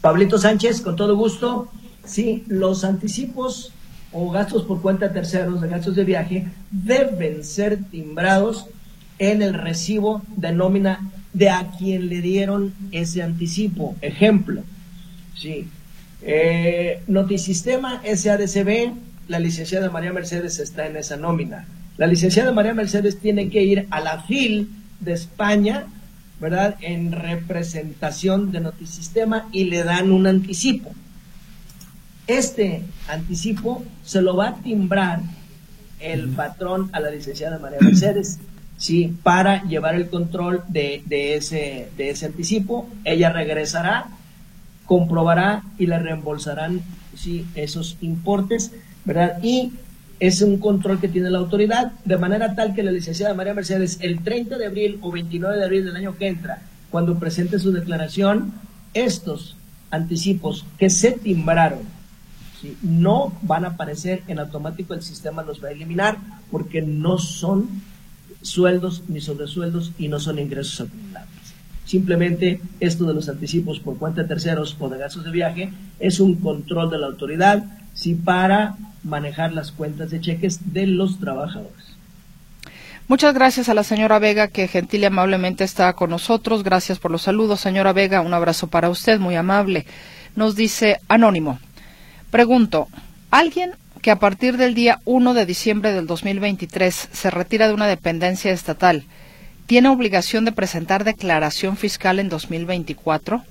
[0.00, 1.70] Pablito Sánchez, con todo gusto.
[2.04, 3.72] Sí, los anticipos
[4.12, 8.66] o gastos por cuenta terceros, de gastos de viaje, deben ser timbrados
[9.18, 13.96] en el recibo de nómina de a quien le dieron ese anticipo.
[14.00, 14.62] Ejemplo,
[15.36, 15.68] sí.
[16.22, 18.92] Eh, Notisistema SADCB,
[19.28, 21.66] la licenciada María Mercedes está en esa nómina.
[21.96, 24.68] La licenciada María Mercedes tiene que ir a la FIL
[25.00, 25.86] de España,
[26.40, 26.76] ¿verdad?
[26.80, 30.92] En representación de Notisistema y le dan un anticipo.
[32.28, 35.22] Este anticipo se lo va a timbrar
[35.98, 38.38] el patrón a la licenciada María Mercedes,
[38.76, 39.16] ¿sí?
[39.22, 42.86] Para llevar el control de, ese, de ese anticipo.
[43.04, 44.08] Ella regresará,
[44.84, 46.82] comprobará y le reembolsarán,
[47.16, 47.46] ¿sí?
[47.54, 48.72] Esos importes,
[49.06, 49.42] ¿verdad?
[49.42, 49.72] Y
[50.20, 54.00] es un control que tiene la autoridad, de manera tal que la licenciada María Mercedes,
[54.02, 56.60] el 30 de abril o 29 de abril del año que entra,
[56.90, 58.52] cuando presente su declaración,
[58.92, 59.56] estos
[59.90, 61.97] anticipos que se timbraron
[62.82, 66.18] no van a aparecer en automático, el sistema los va a eliminar
[66.50, 67.68] porque no son
[68.42, 71.38] sueldos ni sobresueldos y no son ingresos acumulables.
[71.84, 76.20] Simplemente esto de los anticipos por cuenta de terceros o de gastos de viaje es
[76.20, 81.96] un control de la autoridad sí, para manejar las cuentas de cheques de los trabajadores.
[83.06, 86.62] Muchas gracias a la señora Vega que gentil y amablemente está con nosotros.
[86.62, 88.20] Gracias por los saludos, señora Vega.
[88.20, 89.86] Un abrazo para usted, muy amable.
[90.36, 91.58] Nos dice Anónimo.
[92.30, 92.88] Pregunto,
[93.30, 97.86] ¿alguien que a partir del día 1 de diciembre del 2023 se retira de una
[97.86, 99.04] dependencia estatal
[99.66, 103.42] tiene obligación de presentar declaración fiscal en 2024?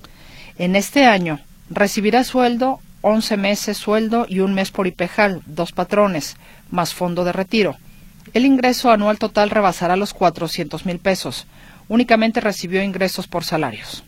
[0.58, 6.36] En este año recibirá sueldo, 11 meses sueldo y un mes por IPEJAL, dos patrones,
[6.70, 7.76] más fondo de retiro.
[8.32, 11.46] El ingreso anual total rebasará los 400 mil pesos.
[11.88, 14.04] Únicamente recibió ingresos por salarios.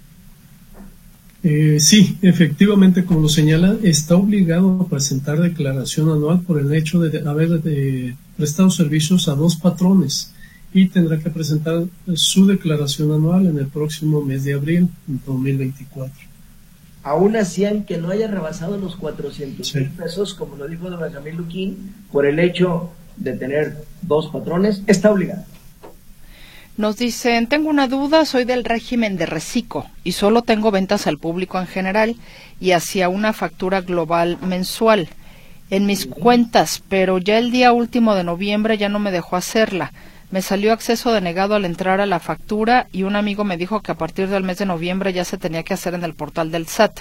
[1.43, 7.01] Eh, sí, efectivamente, como lo señala, está obligado a presentar declaración anual por el hecho
[7.01, 10.33] de haber eh, prestado servicios a dos patrones
[10.73, 16.15] y tendrá que presentar su declaración anual en el próximo mes de abril de 2024.
[17.03, 21.37] aún hacían que no haya rebasado los 400 mil pesos, como lo dijo don Benjamín
[21.39, 25.45] Luquín, por el hecho de tener dos patrones, está obligado.
[26.81, 31.19] Nos dicen, tengo una duda, soy del régimen de reciclo y solo tengo ventas al
[31.19, 32.17] público en general
[32.59, 35.11] y hacia una factura global mensual
[35.69, 39.93] en mis cuentas, pero ya el día último de noviembre ya no me dejó hacerla.
[40.31, 43.93] Me salió acceso denegado al entrar a la factura y un amigo me dijo que
[43.93, 46.67] a partir del mes de noviembre ya se tenía que hacer en el portal del
[46.67, 47.01] SAT.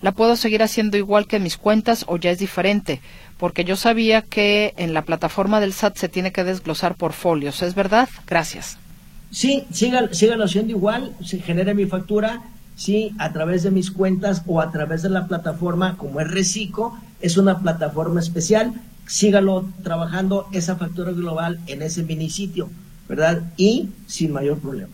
[0.00, 3.00] ¿La puedo seguir haciendo igual que en mis cuentas o ya es diferente?
[3.38, 7.62] Porque yo sabía que en la plataforma del SAT se tiene que desglosar por folios.
[7.62, 8.08] ¿Es verdad?
[8.26, 8.81] Gracias.
[9.32, 12.42] Sí, sigan, sigan haciendo igual, se genera mi factura,
[12.76, 16.98] sí, a través de mis cuentas o a través de la plataforma como es Recico,
[17.22, 18.74] es una plataforma especial,
[19.06, 22.68] sígalo trabajando esa factura global en ese mini sitio,
[23.08, 23.42] ¿verdad?
[23.56, 24.92] Y sin mayor problema.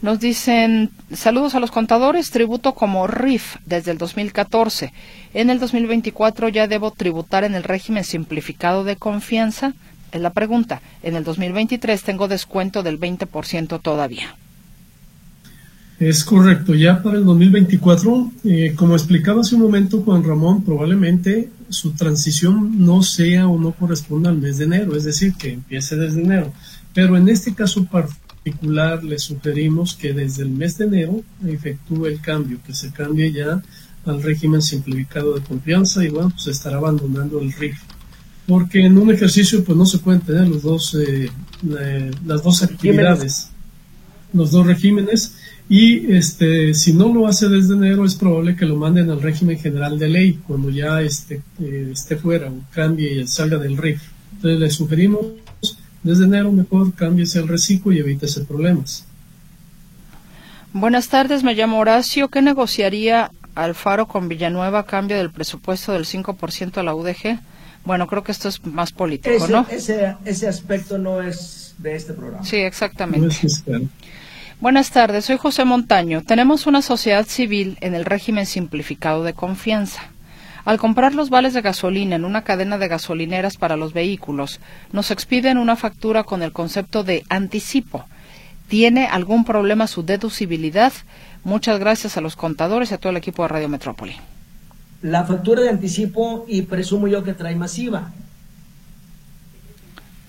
[0.00, 4.92] Nos dicen, saludos a los contadores, tributo como RIF desde el 2014.
[5.32, 9.74] En el 2024 ya debo tributar en el régimen simplificado de confianza.
[10.12, 10.82] Es la pregunta.
[11.02, 14.36] En el 2023 tengo descuento del 20% todavía.
[15.98, 16.74] Es correcto.
[16.74, 22.84] Ya para el 2024, eh, como explicaba hace un momento Juan Ramón, probablemente su transición
[22.84, 26.52] no sea o no corresponda al mes de enero, es decir, que empiece desde enero.
[26.92, 32.20] Pero en este caso particular le sugerimos que desde el mes de enero efectúe el
[32.20, 33.62] cambio, que se cambie ya
[34.04, 37.78] al régimen simplificado de confianza y bueno, pues estará abandonando el RIF
[38.52, 41.30] porque en un ejercicio pues no se pueden tener los dos, eh,
[42.26, 43.48] las dos actividades,
[44.34, 45.36] los dos regímenes,
[45.70, 49.58] y este, si no lo hace desde enero es probable que lo manden al régimen
[49.58, 54.02] general de ley cuando ya esté, eh, esté fuera o cambie y salga del RIF.
[54.34, 55.24] Entonces le sugerimos
[56.02, 59.06] desde enero mejor cámbiese el reciclo y evítese problemas.
[60.74, 62.28] Buenas tardes, me llamo Horacio.
[62.28, 67.40] ¿Qué negociaría Alfaro con Villanueva a cambio del presupuesto del 5% a la UDG?
[67.84, 69.66] Bueno, creo que esto es más político, ¿no?
[69.70, 72.44] Ese, ese aspecto no es de este programa.
[72.44, 73.36] Sí, exactamente.
[74.60, 76.22] Buenas tardes, soy José Montaño.
[76.22, 80.02] Tenemos una sociedad civil en el régimen simplificado de confianza.
[80.64, 84.60] Al comprar los vales de gasolina en una cadena de gasolineras para los vehículos,
[84.92, 88.04] nos expiden una factura con el concepto de anticipo.
[88.68, 90.92] ¿Tiene algún problema su deducibilidad?
[91.42, 94.14] Muchas gracias a los contadores y a todo el equipo de Radio Metrópoli
[95.02, 98.12] la factura de anticipo y presumo yo que trae masiva.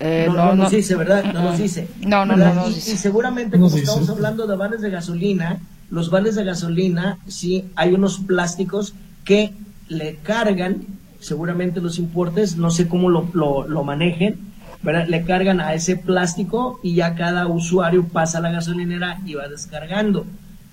[0.00, 1.32] Eh, no, nos dice, ¿verdad?
[1.32, 1.88] No nos dice.
[2.00, 2.68] No, no, no.
[2.68, 5.60] y, seguramente, como estamos hablando de vales de gasolina,
[5.90, 9.54] los vales de gasolina, sí, hay unos plásticos que
[9.88, 10.82] le cargan,
[11.20, 14.40] seguramente los importes, no sé cómo lo, lo, manejen,
[14.82, 15.06] ¿verdad?
[15.06, 19.48] Le cargan a ese plástico y ya cada usuario pasa a la gasolinera y va
[19.48, 20.26] descargando,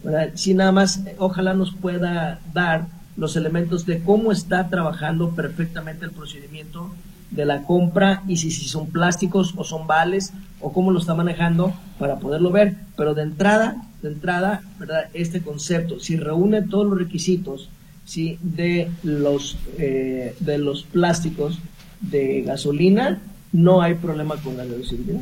[0.04, 0.32] ¿verdad?
[0.34, 2.88] Si nada más, ojalá nos pueda dar
[3.22, 6.90] los elementos de cómo está trabajando perfectamente el procedimiento
[7.30, 11.14] de la compra y si, si son plásticos o son vales o cómo lo está
[11.14, 12.78] manejando para poderlo ver.
[12.98, 15.04] Pero de entrada, de entrada, ¿verdad?
[15.14, 17.70] Este concepto, si reúne todos los requisitos
[18.06, 18.40] ¿sí?
[18.42, 21.60] de, los, eh, de los plásticos
[22.00, 25.22] de gasolina, no hay problema con la deducibilidad.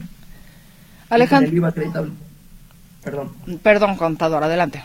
[1.09, 1.53] Alejandro.
[1.53, 2.13] IVA acreditable.
[3.03, 3.31] Perdón.
[3.61, 4.81] Perdón, contador, adelante.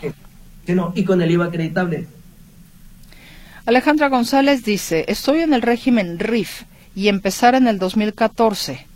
[0.67, 2.09] Sí, no, y con el IVA acreditable.
[3.67, 8.87] Alejandra González dice, estoy en el régimen RIF y empezar en el 2014.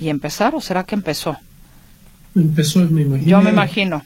[0.00, 1.36] ¿Y empezar o será que empezó?
[2.34, 3.28] Empezó, me imagino.
[3.28, 4.02] Yo me imagino.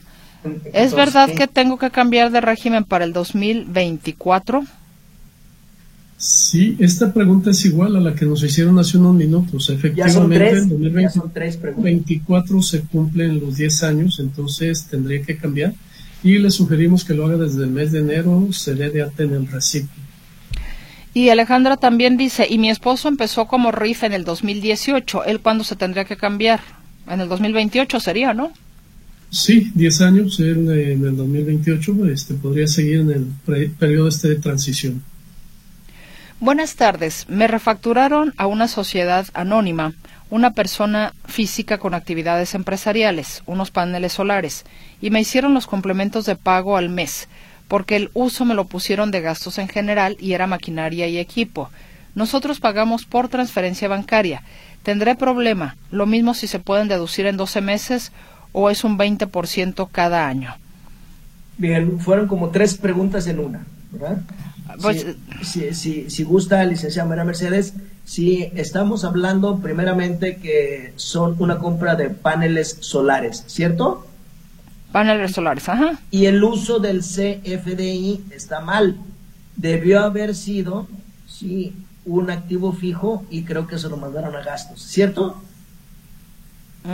[0.73, 4.63] ¿Es verdad que tengo que cambiar de régimen para el 2024?
[6.17, 9.69] Sí, esta pregunta es igual a la que nos hicieron hace unos minutos.
[9.71, 15.73] Efectivamente, en 2024 se cumplen los 10 años, entonces tendría que cambiar
[16.23, 19.33] y le sugerimos que lo haga desde el mes de enero, se dé de en
[19.33, 19.89] el reciclo.
[21.13, 25.63] Y Alejandra también dice, y mi esposo empezó como RIF en el 2018, ¿él cuándo
[25.63, 26.61] se tendría que cambiar?
[27.07, 28.53] En el 2028 sería, ¿no?
[29.29, 34.35] Sí, 10 años, él en el 2028 este, podría seguir en el periodo este de
[34.35, 35.01] transición.
[36.39, 39.93] Buenas tardes, me refacturaron a una sociedad anónima
[40.31, 44.63] una persona física con actividades empresariales, unos paneles solares,
[45.01, 47.27] y me hicieron los complementos de pago al mes,
[47.67, 51.69] porque el uso me lo pusieron de gastos en general y era maquinaria y equipo.
[52.15, 54.41] Nosotros pagamos por transferencia bancaria.
[54.83, 55.75] ¿Tendré problema?
[55.91, 58.11] Lo mismo si se pueden deducir en 12 meses
[58.53, 60.55] o es un 20% cada año.
[61.57, 64.21] Bien, fueron como tres preguntas en una, ¿verdad?
[64.81, 65.05] Pues,
[65.43, 67.73] si, si, si, gusta, licenciada María Mercedes,
[68.05, 74.07] si estamos hablando primeramente que son una compra de paneles solares, ¿cierto?
[74.91, 75.99] Paneles solares, ajá.
[76.11, 78.97] Y el uso del CFDI está mal.
[79.55, 80.87] Debió haber sido,
[81.27, 81.73] sí,
[82.05, 85.41] un activo fijo y creo que se lo mandaron a gastos, ¿cierto?
[86.83, 86.89] Mm,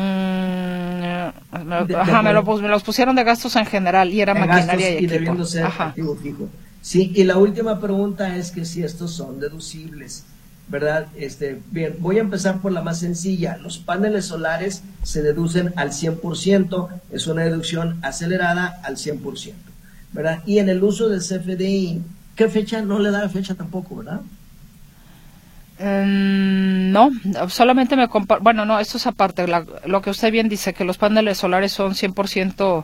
[1.65, 5.45] me, ajá, me, los pusieron de gastos en general y era maquinaria y, y debiendo
[5.45, 6.49] ser activo fijo.
[6.81, 10.25] Sí, y la última pregunta es que si estos son deducibles.
[10.69, 11.07] ¿Verdad?
[11.15, 13.57] Este, bien, voy a empezar por la más sencilla.
[13.57, 19.53] Los paneles solares se deducen al 100%, es una deducción acelerada al 100%,
[20.11, 20.43] ¿verdad?
[20.45, 22.01] Y en el uso del CFDI,
[22.35, 22.81] ¿qué fecha?
[22.81, 24.21] No le da fecha tampoco, ¿verdad?
[25.79, 27.11] Em, no,
[27.49, 29.45] solamente me comparo, bueno, no, esto es aparte,
[29.85, 32.83] lo que usted bien dice, que los paneles solares son 100%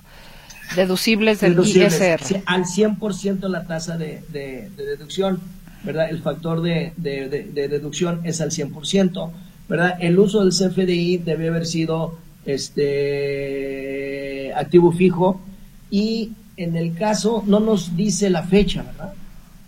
[0.76, 2.44] deducibles del ISR.
[2.46, 5.42] al 100% la tasa de, de deducción.
[5.84, 6.10] ¿Verdad?
[6.10, 9.32] El factor de, deducción es al 100%,
[9.68, 9.98] ¿verdad?
[10.00, 15.42] El uso del CFDI debe haber sido este activo fijo
[15.90, 19.14] y en el caso no nos dice la fecha, ¿verdad?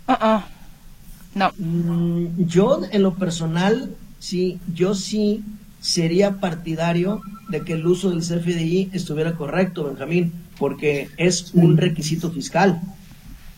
[0.08, 0.40] Uh
[1.34, 1.50] No.
[1.58, 5.42] Mm, yo en lo personal, sí, yo sí
[5.80, 12.30] sería partidario de que el uso del CFDI estuviera correcto, Benjamín, porque es un requisito
[12.30, 12.80] fiscal.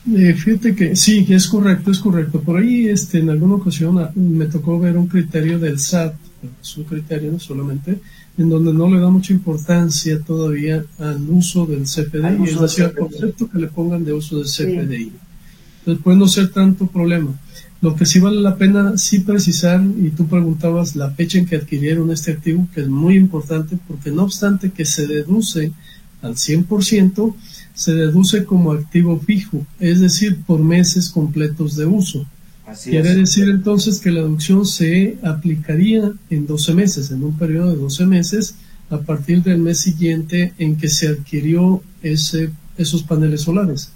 [0.07, 2.41] Eh, fíjate que sí, es correcto, es correcto.
[2.41, 6.15] Por ahí este, en alguna ocasión ah, me tocó ver un criterio del SAT,
[6.63, 7.99] es un criterio solamente,
[8.39, 12.95] en donde no le da mucha importancia todavía al uso del CFDI, es decir, al
[12.95, 15.13] concepto que le pongan de uso del CFDI.
[15.81, 17.39] Entonces puede no ser tanto problema.
[17.81, 21.57] Lo que sí vale la pena sí precisar, y tú preguntabas la fecha en que
[21.57, 25.73] adquirieron este activo, que es muy importante, porque no obstante que se deduce
[26.23, 27.35] al 100%,
[27.79, 32.27] se deduce como activo fijo, es decir, por meses completos de uso.
[32.83, 37.77] Quiere decir entonces que la deducción se aplicaría en 12 meses, en un periodo de
[37.77, 38.57] 12 meses,
[38.91, 43.93] a partir del mes siguiente en que se adquirió ese, esos paneles solares.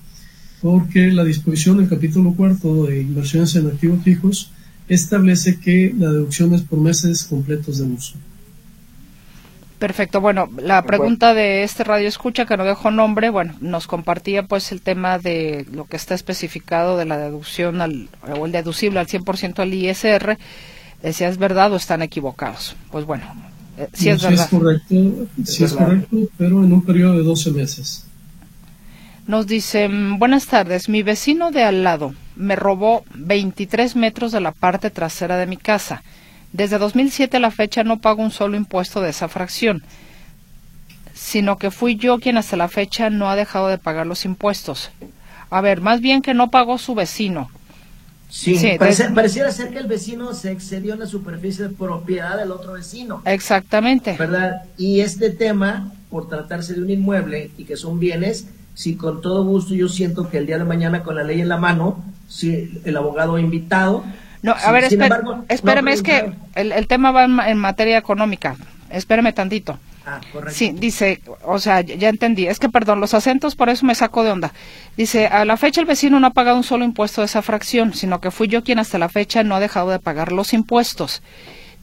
[0.60, 4.52] Porque la disposición del capítulo cuarto de inversiones en activos fijos
[4.88, 8.14] establece que la deducción es por meses completos de uso.
[9.82, 10.20] Perfecto.
[10.20, 14.70] Bueno, la pregunta de este radio escucha que no dejó nombre, bueno, nos compartía pues
[14.70, 18.08] el tema de lo que está especificado de la deducción al,
[18.38, 20.38] o el deducible al 100% al ISR.
[21.02, 22.76] Decía, ¿es verdad o están equivocados?
[22.92, 23.24] Pues bueno,
[23.76, 24.44] eh, sí es verdad.
[24.44, 24.94] Es correcto,
[25.44, 28.06] sí es, correcto, pero en un periodo de 12 meses.
[29.26, 34.52] Nos dicen, buenas tardes, mi vecino de al lado me robó 23 metros de la
[34.52, 36.04] parte trasera de mi casa
[36.52, 39.82] desde 2007 a la fecha no pago un solo impuesto de esa fracción,
[41.14, 44.90] sino que fui yo quien hasta la fecha no ha dejado de pagar los impuestos.
[45.50, 47.50] A ver, más bien que no pagó su vecino.
[48.28, 48.56] Sí,
[49.14, 53.20] pareciera ser que el vecino se excedió en la superficie de propiedad del otro vecino.
[53.26, 54.16] Exactamente.
[54.18, 54.62] ¿Verdad?
[54.78, 59.44] Y este tema, por tratarse de un inmueble y que son bienes, si con todo
[59.44, 62.80] gusto yo siento que el día de mañana con la ley en la mano, si
[62.84, 64.02] el abogado invitado
[64.42, 68.56] no, a ver, espérame, es que el, tema va en, materia económica.
[68.90, 69.78] Espérame tantito.
[70.04, 70.58] Ah, correcto.
[70.58, 72.48] Sí, dice, o sea, ya entendí.
[72.48, 74.52] Es que, perdón, los acentos, por eso me saco de onda.
[74.96, 77.94] Dice, a la fecha el vecino no ha pagado un solo impuesto de esa fracción,
[77.94, 81.22] sino que fui yo quien hasta la fecha no ha dejado de pagar los impuestos.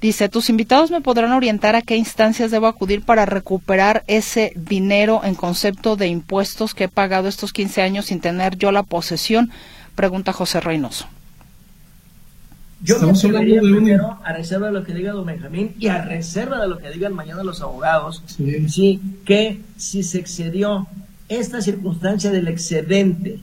[0.01, 5.21] Dice, tus invitados me podrán orientar a qué instancias debo acudir para recuperar ese dinero
[5.23, 9.51] en concepto de impuestos que he pagado estos 15 años sin tener yo la posesión,
[9.95, 11.07] pregunta José Reynoso.
[12.81, 15.87] Yo Estamos me hablando de primero, a reserva de lo que diga don Benjamín y
[15.87, 18.99] a reserva de lo que digan mañana los abogados, sí.
[19.25, 20.87] que si se excedió
[21.27, 23.39] esta circunstancia del excedente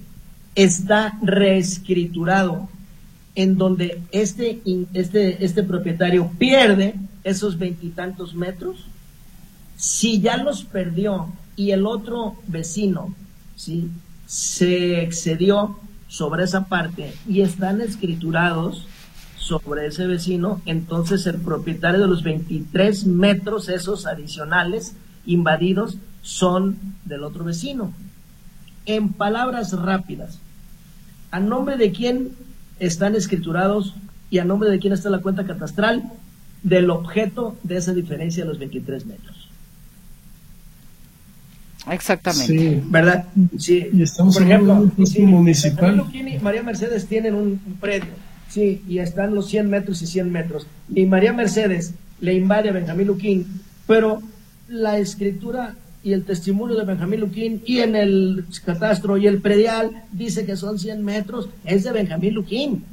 [0.55, 2.68] está reescriturado
[3.34, 4.61] en donde este,
[4.95, 8.87] este, este propietario pierde esos veintitantos metros,
[9.76, 13.14] si ya los perdió y el otro vecino
[13.55, 13.91] ¿sí?
[14.26, 15.78] se excedió
[16.09, 18.87] sobre esa parte y están escriturados,
[19.47, 24.94] sobre ese vecino, entonces el propietario de los 23 metros esos adicionales
[25.24, 27.92] invadidos son del otro vecino.
[28.86, 30.40] En palabras rápidas,
[31.30, 32.32] ¿a nombre de quién
[32.80, 33.94] están escriturados
[34.30, 36.11] y a nombre de quién está la cuenta catastral
[36.64, 39.49] del objeto de esa diferencia de los 23 metros?
[41.88, 42.59] Exactamente.
[42.59, 42.82] Sí.
[42.86, 43.26] ¿Verdad?
[43.57, 43.90] Sí.
[43.92, 46.05] Y estamos Por ejemplo, municipal.
[46.42, 50.66] María Mercedes tienen un predio Sí, y están los 100 metros y 100 metros.
[50.94, 53.47] Y María Mercedes le invade a Benjamín Luquín,
[53.86, 54.22] pero
[54.68, 60.05] la escritura y el testimonio de Benjamín Luquín y en el catastro y el predial
[60.12, 62.84] dice que son 100 metros, es de Benjamín Luquín.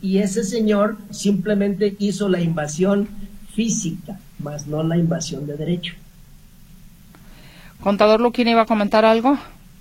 [0.00, 3.08] Y ese señor simplemente hizo la invasión
[3.54, 5.94] física, más no la invasión de derecho.
[7.80, 9.36] Contador Luquín iba a comentar algo.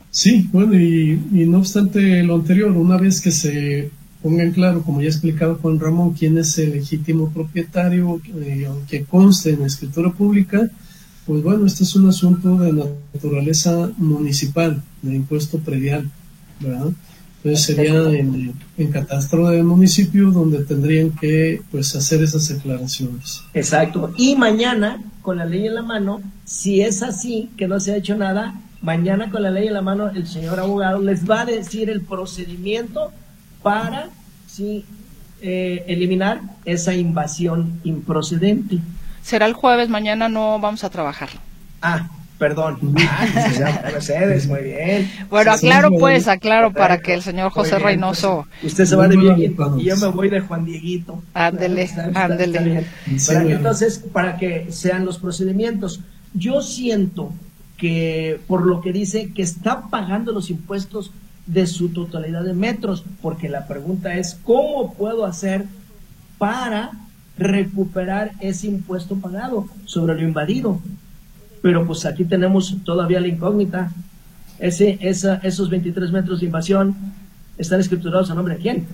[0.09, 1.17] Sí, bueno, y,
[1.47, 3.91] no obstante lo anterior, una vez que se
[4.21, 8.67] ponga en claro, como ya ha explicado Juan Ramón, quién es el legítimo propietario, eh,
[8.87, 10.69] que conste en la escritura pública,
[11.25, 12.73] pues bueno, este es un asunto de
[13.13, 16.09] naturaleza municipal, de impuesto predial,
[16.59, 16.89] ¿verdad?
[17.43, 23.41] Entonces sería en, en, catastro del municipio donde tendrían que pues hacer esas declaraciones.
[23.55, 24.13] Exacto.
[24.15, 27.97] Y mañana, con la ley en la mano, si es así, que no se ha
[27.97, 31.45] hecho nada, Mañana con la ley en la mano el señor abogado les va a
[31.45, 33.11] decir el procedimiento
[33.61, 34.09] para
[34.47, 34.85] sí,
[35.41, 38.79] eh, eliminar esa invasión improcedente.
[39.21, 41.29] Será el jueves, mañana no vamos a trabajar.
[41.81, 42.77] Ah, perdón.
[43.63, 45.11] Ah, Mercedes, muy bien.
[45.29, 48.47] Bueno, aclaro pues, aclaro para que el señor José Reynoso...
[48.61, 51.21] Pues, usted se va de viejito y yo me voy de Juan Dieguito.
[51.33, 52.85] Ándele, ándele.
[53.07, 56.01] Entonces, para que sean los procedimientos.
[56.33, 57.33] Yo siento
[57.77, 61.11] que por lo que dice que está pagando los impuestos
[61.51, 65.65] de su totalidad de metros, porque la pregunta es, ¿cómo puedo hacer
[66.37, 66.91] para
[67.37, 70.79] recuperar ese impuesto pagado sobre lo invadido?
[71.61, 73.91] Pero pues aquí tenemos todavía la incógnita.
[74.59, 76.95] Ese, esa, esos 23 metros de invasión
[77.57, 78.87] están escriturados a nombre de quién?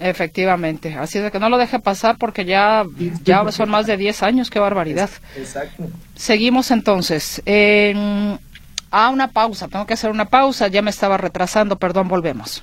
[0.00, 2.84] Efectivamente, así de que no lo deje pasar porque ya,
[3.24, 5.10] ya son más de 10 años, qué barbaridad.
[5.36, 5.88] Exacto.
[6.14, 7.42] Seguimos entonces.
[8.90, 12.62] A una pausa, tengo que hacer una pausa, ya me estaba retrasando, perdón, volvemos.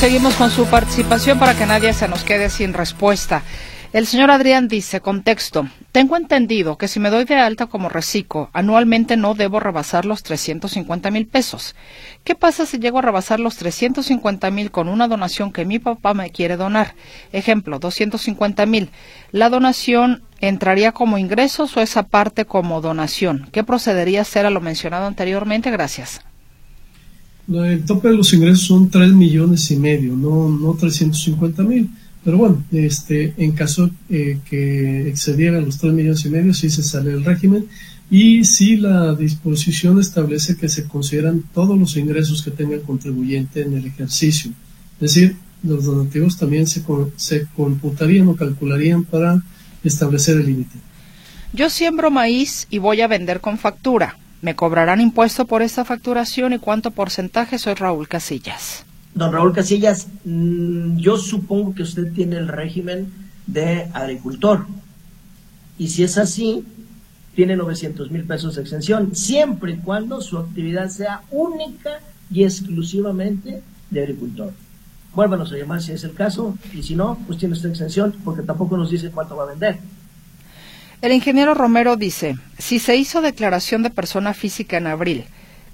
[0.00, 3.42] Seguimos con su participación para que nadie se nos quede sin respuesta.
[3.92, 8.48] El señor Adrián dice, contexto, tengo entendido que si me doy de alta como reciclo,
[8.52, 11.74] anualmente no debo rebasar los 350 mil pesos.
[12.22, 16.14] ¿Qué pasa si llego a rebasar los 350 mil con una donación que mi papá
[16.14, 16.94] me quiere donar?
[17.32, 18.90] Ejemplo, 250 mil.
[19.32, 23.48] ¿La donación entraría como ingresos o esa parte como donación?
[23.50, 25.72] ¿Qué procedería a ser a lo mencionado anteriormente?
[25.72, 26.20] Gracias.
[27.48, 31.90] El tope de los ingresos son 3 millones y medio, no, no 350 mil.
[32.24, 36.82] Pero bueno, este, en caso eh, que excediera los 3 millones y medio, sí se
[36.82, 37.66] sale el régimen.
[38.10, 43.62] Y si la disposición establece que se consideran todos los ingresos que tenga el contribuyente
[43.62, 44.50] en el ejercicio.
[45.00, 46.82] Es decir, los donativos también se,
[47.16, 49.42] se computarían o calcularían para
[49.84, 50.76] establecer el límite.
[51.52, 54.18] Yo siembro maíz y voy a vender con factura.
[54.42, 57.58] ¿Me cobrarán impuesto por esta facturación y cuánto porcentaje?
[57.58, 58.84] Soy Raúl Casillas.
[59.14, 63.12] Don Raúl Casillas, mm, yo supongo que usted tiene el régimen
[63.46, 64.66] de agricultor.
[65.78, 66.64] Y si es así,
[67.34, 72.00] tiene 900 mil pesos de exención, siempre y cuando su actividad sea única
[72.30, 74.52] y exclusivamente de agricultor.
[75.14, 78.42] Vuélvanos a llamar si es el caso, y si no, pues tiene usted exención, porque
[78.42, 79.78] tampoco nos dice cuánto va a vender.
[81.02, 85.24] El ingeniero Romero dice, si se hizo declaración de persona física en abril,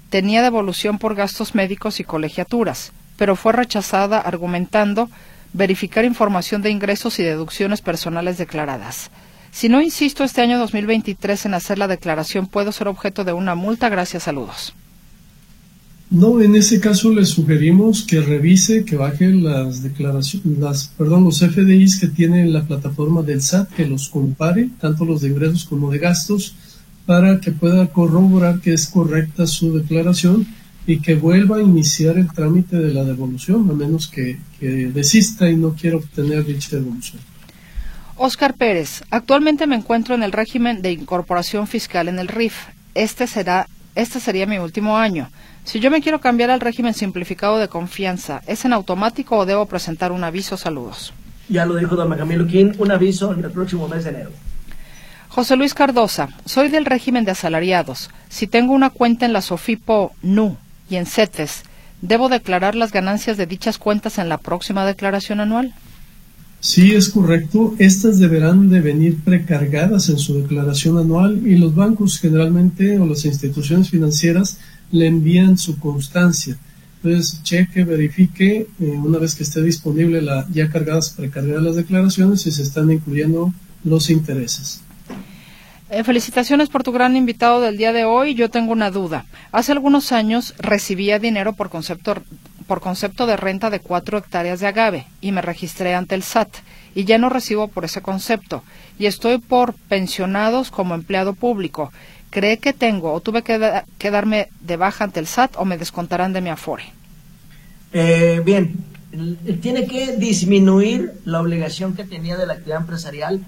[0.09, 5.09] tenía devolución por gastos médicos y colegiaturas pero fue rechazada argumentando
[5.53, 9.09] verificar información de ingresos y deducciones personales declaradas.
[9.51, 13.55] Si no insisto este año 2023 en hacer la declaración, puedo ser objeto de una
[13.55, 13.89] multa.
[13.89, 14.73] Gracias, saludos.
[16.09, 21.39] No, en ese caso le sugerimos que revise, que baje las declaraciones, las, perdón, los
[21.39, 25.91] FDIs que tiene la plataforma del SAT, que los compare, tanto los de ingresos como
[25.91, 26.55] de gastos,
[27.05, 30.47] para que pueda corroborar que es correcta su declaración
[30.87, 35.55] y que vuelva a iniciar el trámite de la devolución, a menos que, desista y
[35.55, 37.21] no quiera obtener dicha devolución.
[38.15, 42.55] Oscar Pérez, actualmente me encuentro en el régimen de incorporación fiscal en el RIF.
[42.95, 45.29] Este será, este sería mi último año.
[45.65, 49.65] Si yo me quiero cambiar al régimen simplificado de confianza, ¿es en automático o debo
[49.65, 50.55] presentar un aviso?
[50.55, 51.13] Saludos.
[51.49, 54.31] Ya lo dijo don Camilo Quín, un aviso en el próximo mes de enero.
[55.27, 58.09] José Luis Cardosa, soy del régimen de asalariados.
[58.29, 60.57] Si tengo una cuenta en la Sofipo NU,
[60.89, 61.63] y en CETES,
[62.01, 65.73] ¿debo declarar las ganancias de dichas cuentas en la próxima declaración anual?
[66.59, 67.75] Sí, es correcto.
[67.77, 73.25] Estas deberán de venir precargadas en su declaración anual y los bancos generalmente o las
[73.25, 74.57] instituciones financieras
[74.91, 76.57] le envían su constancia.
[77.03, 82.47] Entonces, cheque, verifique eh, una vez que esté disponible la ya cargadas, precargadas las declaraciones
[82.47, 84.81] y se están incluyendo los intereses.
[85.89, 88.35] Eh, felicitaciones por tu gran invitado del día de hoy.
[88.35, 89.25] Yo tengo una duda.
[89.53, 92.15] Hace algunos años recibía dinero por concepto,
[92.67, 96.49] por concepto de renta de cuatro hectáreas de agave y me registré ante el SAT
[96.93, 98.63] y ya no recibo por ese concepto
[98.99, 101.93] y estoy por pensionados como empleado público.
[102.31, 103.57] ¿Cree que tengo o tuve que,
[104.11, 106.83] darme de baja ante el SAT o me descontarán de mi afore?
[107.93, 108.75] Eh, bien,
[109.61, 113.41] tiene que disminuir la obligación que tenía de la actividad empresarial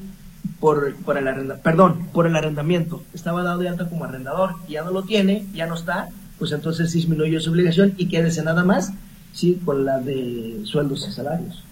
[0.60, 3.04] por, por el arrendamiento, perdón, por el arrendamiento.
[3.14, 6.92] Estaba dado de alta como arrendador ya no lo tiene, ya no está, pues entonces
[6.94, 8.92] disminuye su obligación y quédese nada más,
[9.34, 11.64] sí, con la de sueldos y salarios.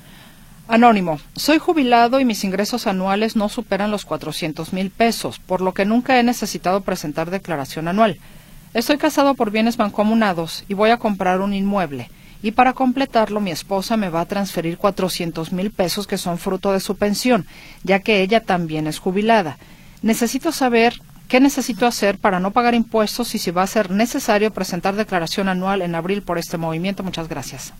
[0.69, 5.73] Anónimo, soy jubilado y mis ingresos anuales no superan los 400 mil pesos, por lo
[5.73, 8.17] que nunca he necesitado presentar declaración anual.
[8.73, 12.09] Estoy casado por bienes mancomunados y voy a comprar un inmueble.
[12.43, 16.71] Y para completarlo, mi esposa me va a transferir 400 mil pesos que son fruto
[16.71, 17.45] de su pensión,
[17.83, 19.57] ya que ella también es jubilada.
[20.01, 24.51] Necesito saber qué necesito hacer para no pagar impuestos y si va a ser necesario
[24.51, 27.03] presentar declaración anual en abril por este movimiento.
[27.03, 27.73] Muchas gracias.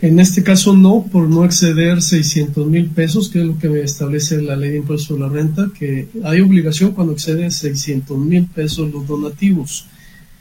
[0.00, 4.40] En este caso no, por no exceder 600 mil pesos, que es lo que establece
[4.40, 8.92] la ley de impuesto a la renta, que hay obligación cuando exceden 600 mil pesos
[8.92, 9.86] los donativos.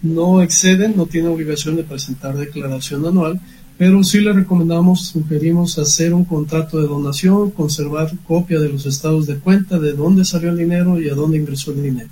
[0.01, 3.39] No exceden, no tiene obligación de presentar declaración anual,
[3.77, 9.27] pero sí le recomendamos, sugerimos hacer un contrato de donación, conservar copia de los estados
[9.27, 12.09] de cuenta, de dónde salió el dinero y a dónde ingresó el dinero.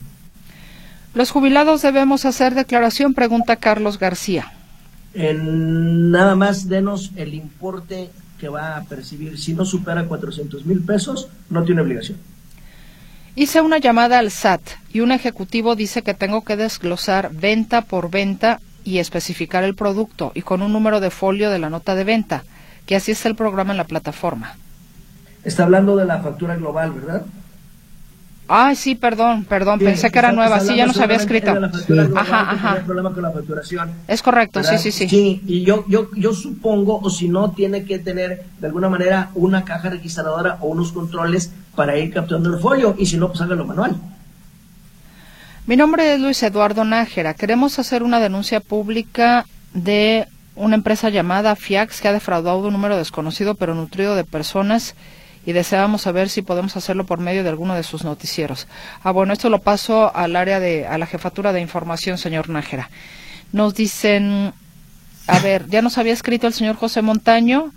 [1.14, 3.14] ¿Los jubilados debemos hacer declaración?
[3.14, 4.52] Pregunta Carlos García
[5.16, 9.40] en nada más denos el importe que va a percibir.
[9.40, 12.18] Si no supera 400 mil pesos, no tiene obligación.
[13.38, 14.62] Hice una llamada al SAT
[14.94, 20.32] y un ejecutivo dice que tengo que desglosar venta por venta y especificar el producto
[20.36, 22.46] y con un número de folio de la nota de venta,
[22.86, 24.56] que así es el programa en la plataforma.
[25.44, 27.26] Está hablando de la factura global, ¿verdad?
[28.48, 31.52] Ay, sí, perdón, perdón, pensé que era nueva, sí, ya nos había escrito.
[32.16, 32.84] Ajá, ajá.
[32.86, 33.92] problema con la facturación.
[34.08, 35.10] Es correcto, sí, sí, sí.
[35.10, 39.32] Sí, y yo, yo, yo supongo, o si no, tiene que tener de alguna manera
[39.34, 43.42] una caja registradora o unos controles para ir capturando el folio, y si no, pues
[43.42, 43.96] hágalo manual.
[45.66, 47.34] Mi nombre es Luis Eduardo Nájera.
[47.34, 52.98] Queremos hacer una denuncia pública de una empresa llamada FIAX que ha defraudado un número
[52.98, 54.96] desconocido pero nutrido de personas
[55.46, 58.68] y deseamos saber si podemos hacerlo por medio de alguno de sus noticieros.
[59.04, 62.90] Ah, bueno, esto lo paso al área de, a la jefatura de información, señor Nájera.
[63.52, 64.54] Nos dicen,
[65.28, 67.72] a ver, ya nos había escrito el señor José Montaño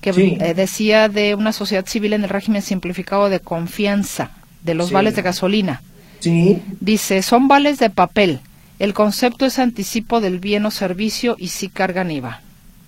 [0.00, 4.30] que eh, decía de una sociedad civil en el régimen simplificado de confianza
[4.62, 5.82] de los vales de gasolina.
[6.20, 6.62] Sí.
[6.80, 8.40] Dice, son vales de papel.
[8.78, 12.42] El concepto es anticipo del bien o servicio y si cargan IVA.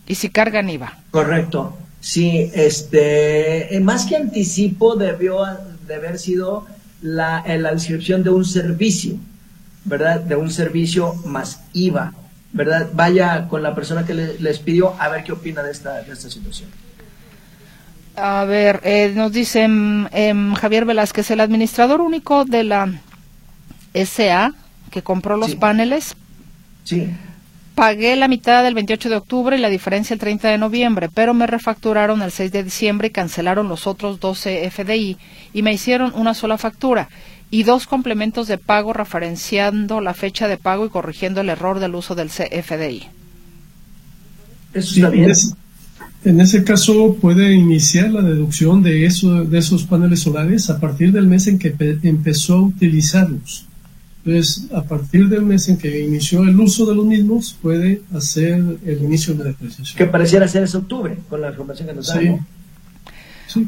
[0.06, 0.98] Y si cargan IVA.
[1.10, 1.76] Correcto.
[2.00, 5.44] Sí, este, eh, más que anticipo debió
[5.86, 6.66] de haber sido
[7.02, 9.16] la, eh, la descripción de un servicio,
[9.84, 10.20] ¿verdad?
[10.20, 12.14] De un servicio más IVA,
[12.52, 12.88] ¿verdad?
[12.94, 16.30] Vaya con la persona que les pidió a ver qué opina de esta, de esta
[16.30, 16.70] situación.
[18.16, 23.00] A ver, eh, nos dice em, Javier Velázquez, el administrador único de la
[23.92, 24.54] SA
[24.90, 26.16] que compró los paneles.
[26.84, 27.10] Sí
[27.74, 31.32] Pagué la mitad del 28 de octubre y la diferencia el 30 de noviembre, pero
[31.34, 35.16] me refacturaron el 6 de diciembre y cancelaron los otros 12 FDI
[35.54, 37.08] y me hicieron una sola factura
[37.50, 41.94] y dos complementos de pago referenciando la fecha de pago y corrigiendo el error del
[41.94, 43.06] uso del CFDI.
[44.74, 45.32] Eso está bien.
[46.22, 51.12] En ese caso puede iniciar la deducción de, eso, de esos paneles solares a partir
[51.12, 53.66] del mes en que empezó a utilizarlos.
[54.24, 58.62] Entonces, a partir del mes en que inició el uso de los mismos, puede hacer
[58.84, 59.96] el inicio de la depreciación.
[59.96, 62.20] Que pareciera ser ese octubre, con la información que nos da.
[63.46, 63.66] Sí.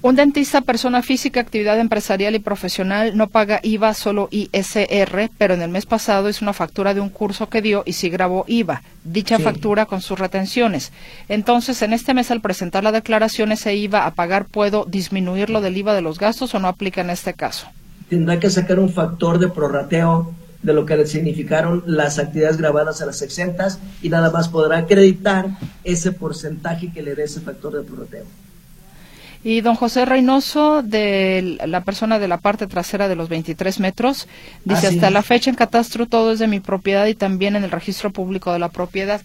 [0.00, 5.62] Un dentista, persona física, actividad empresarial y profesional, no paga IVA, solo ISR, pero en
[5.62, 8.82] el mes pasado hizo una factura de un curso que dio y sí grabó IVA,
[9.02, 10.92] dicha factura con sus retenciones.
[11.28, 15.76] Entonces, en este mes, al presentar la declaración, ese IVA a pagar, ¿puedo disminuirlo del
[15.76, 17.66] IVA de los gastos o no aplica en este caso?
[18.08, 23.00] Tendrá que sacar un factor de prorrateo de lo que le significaron las actividades grabadas
[23.00, 25.46] a las exentas y nada más podrá acreditar
[25.84, 28.24] ese porcentaje que le dé ese factor de prorrateo.
[29.44, 34.26] Y don José Reynoso, de la persona de la parte trasera de los 23 metros,
[34.64, 37.70] dice, hasta la fecha en catastro todo es de mi propiedad y también en el
[37.70, 39.22] registro público de la propiedad.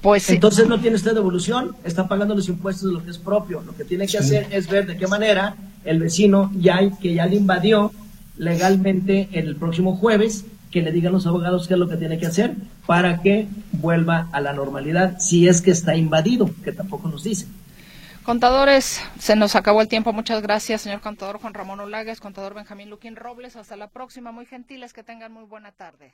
[0.00, 3.62] Pues Entonces no tiene usted devolución, está pagando los impuestos de lo que es propio.
[3.62, 7.26] Lo que tiene que hacer es ver de qué manera el vecino ya que ya
[7.26, 7.92] le invadió
[8.36, 12.26] legalmente el próximo jueves que le digan los abogados qué es lo que tiene que
[12.26, 12.54] hacer
[12.86, 17.46] para que vuelva a la normalidad si es que está invadido, que tampoco nos dice.
[18.24, 20.12] Contadores, se nos acabó el tiempo.
[20.12, 23.54] Muchas gracias, señor contador Juan Ramón Olagues, contador Benjamín Luquín Robles.
[23.54, 24.32] Hasta la próxima.
[24.32, 26.12] Muy gentiles, que tengan muy buena tarde.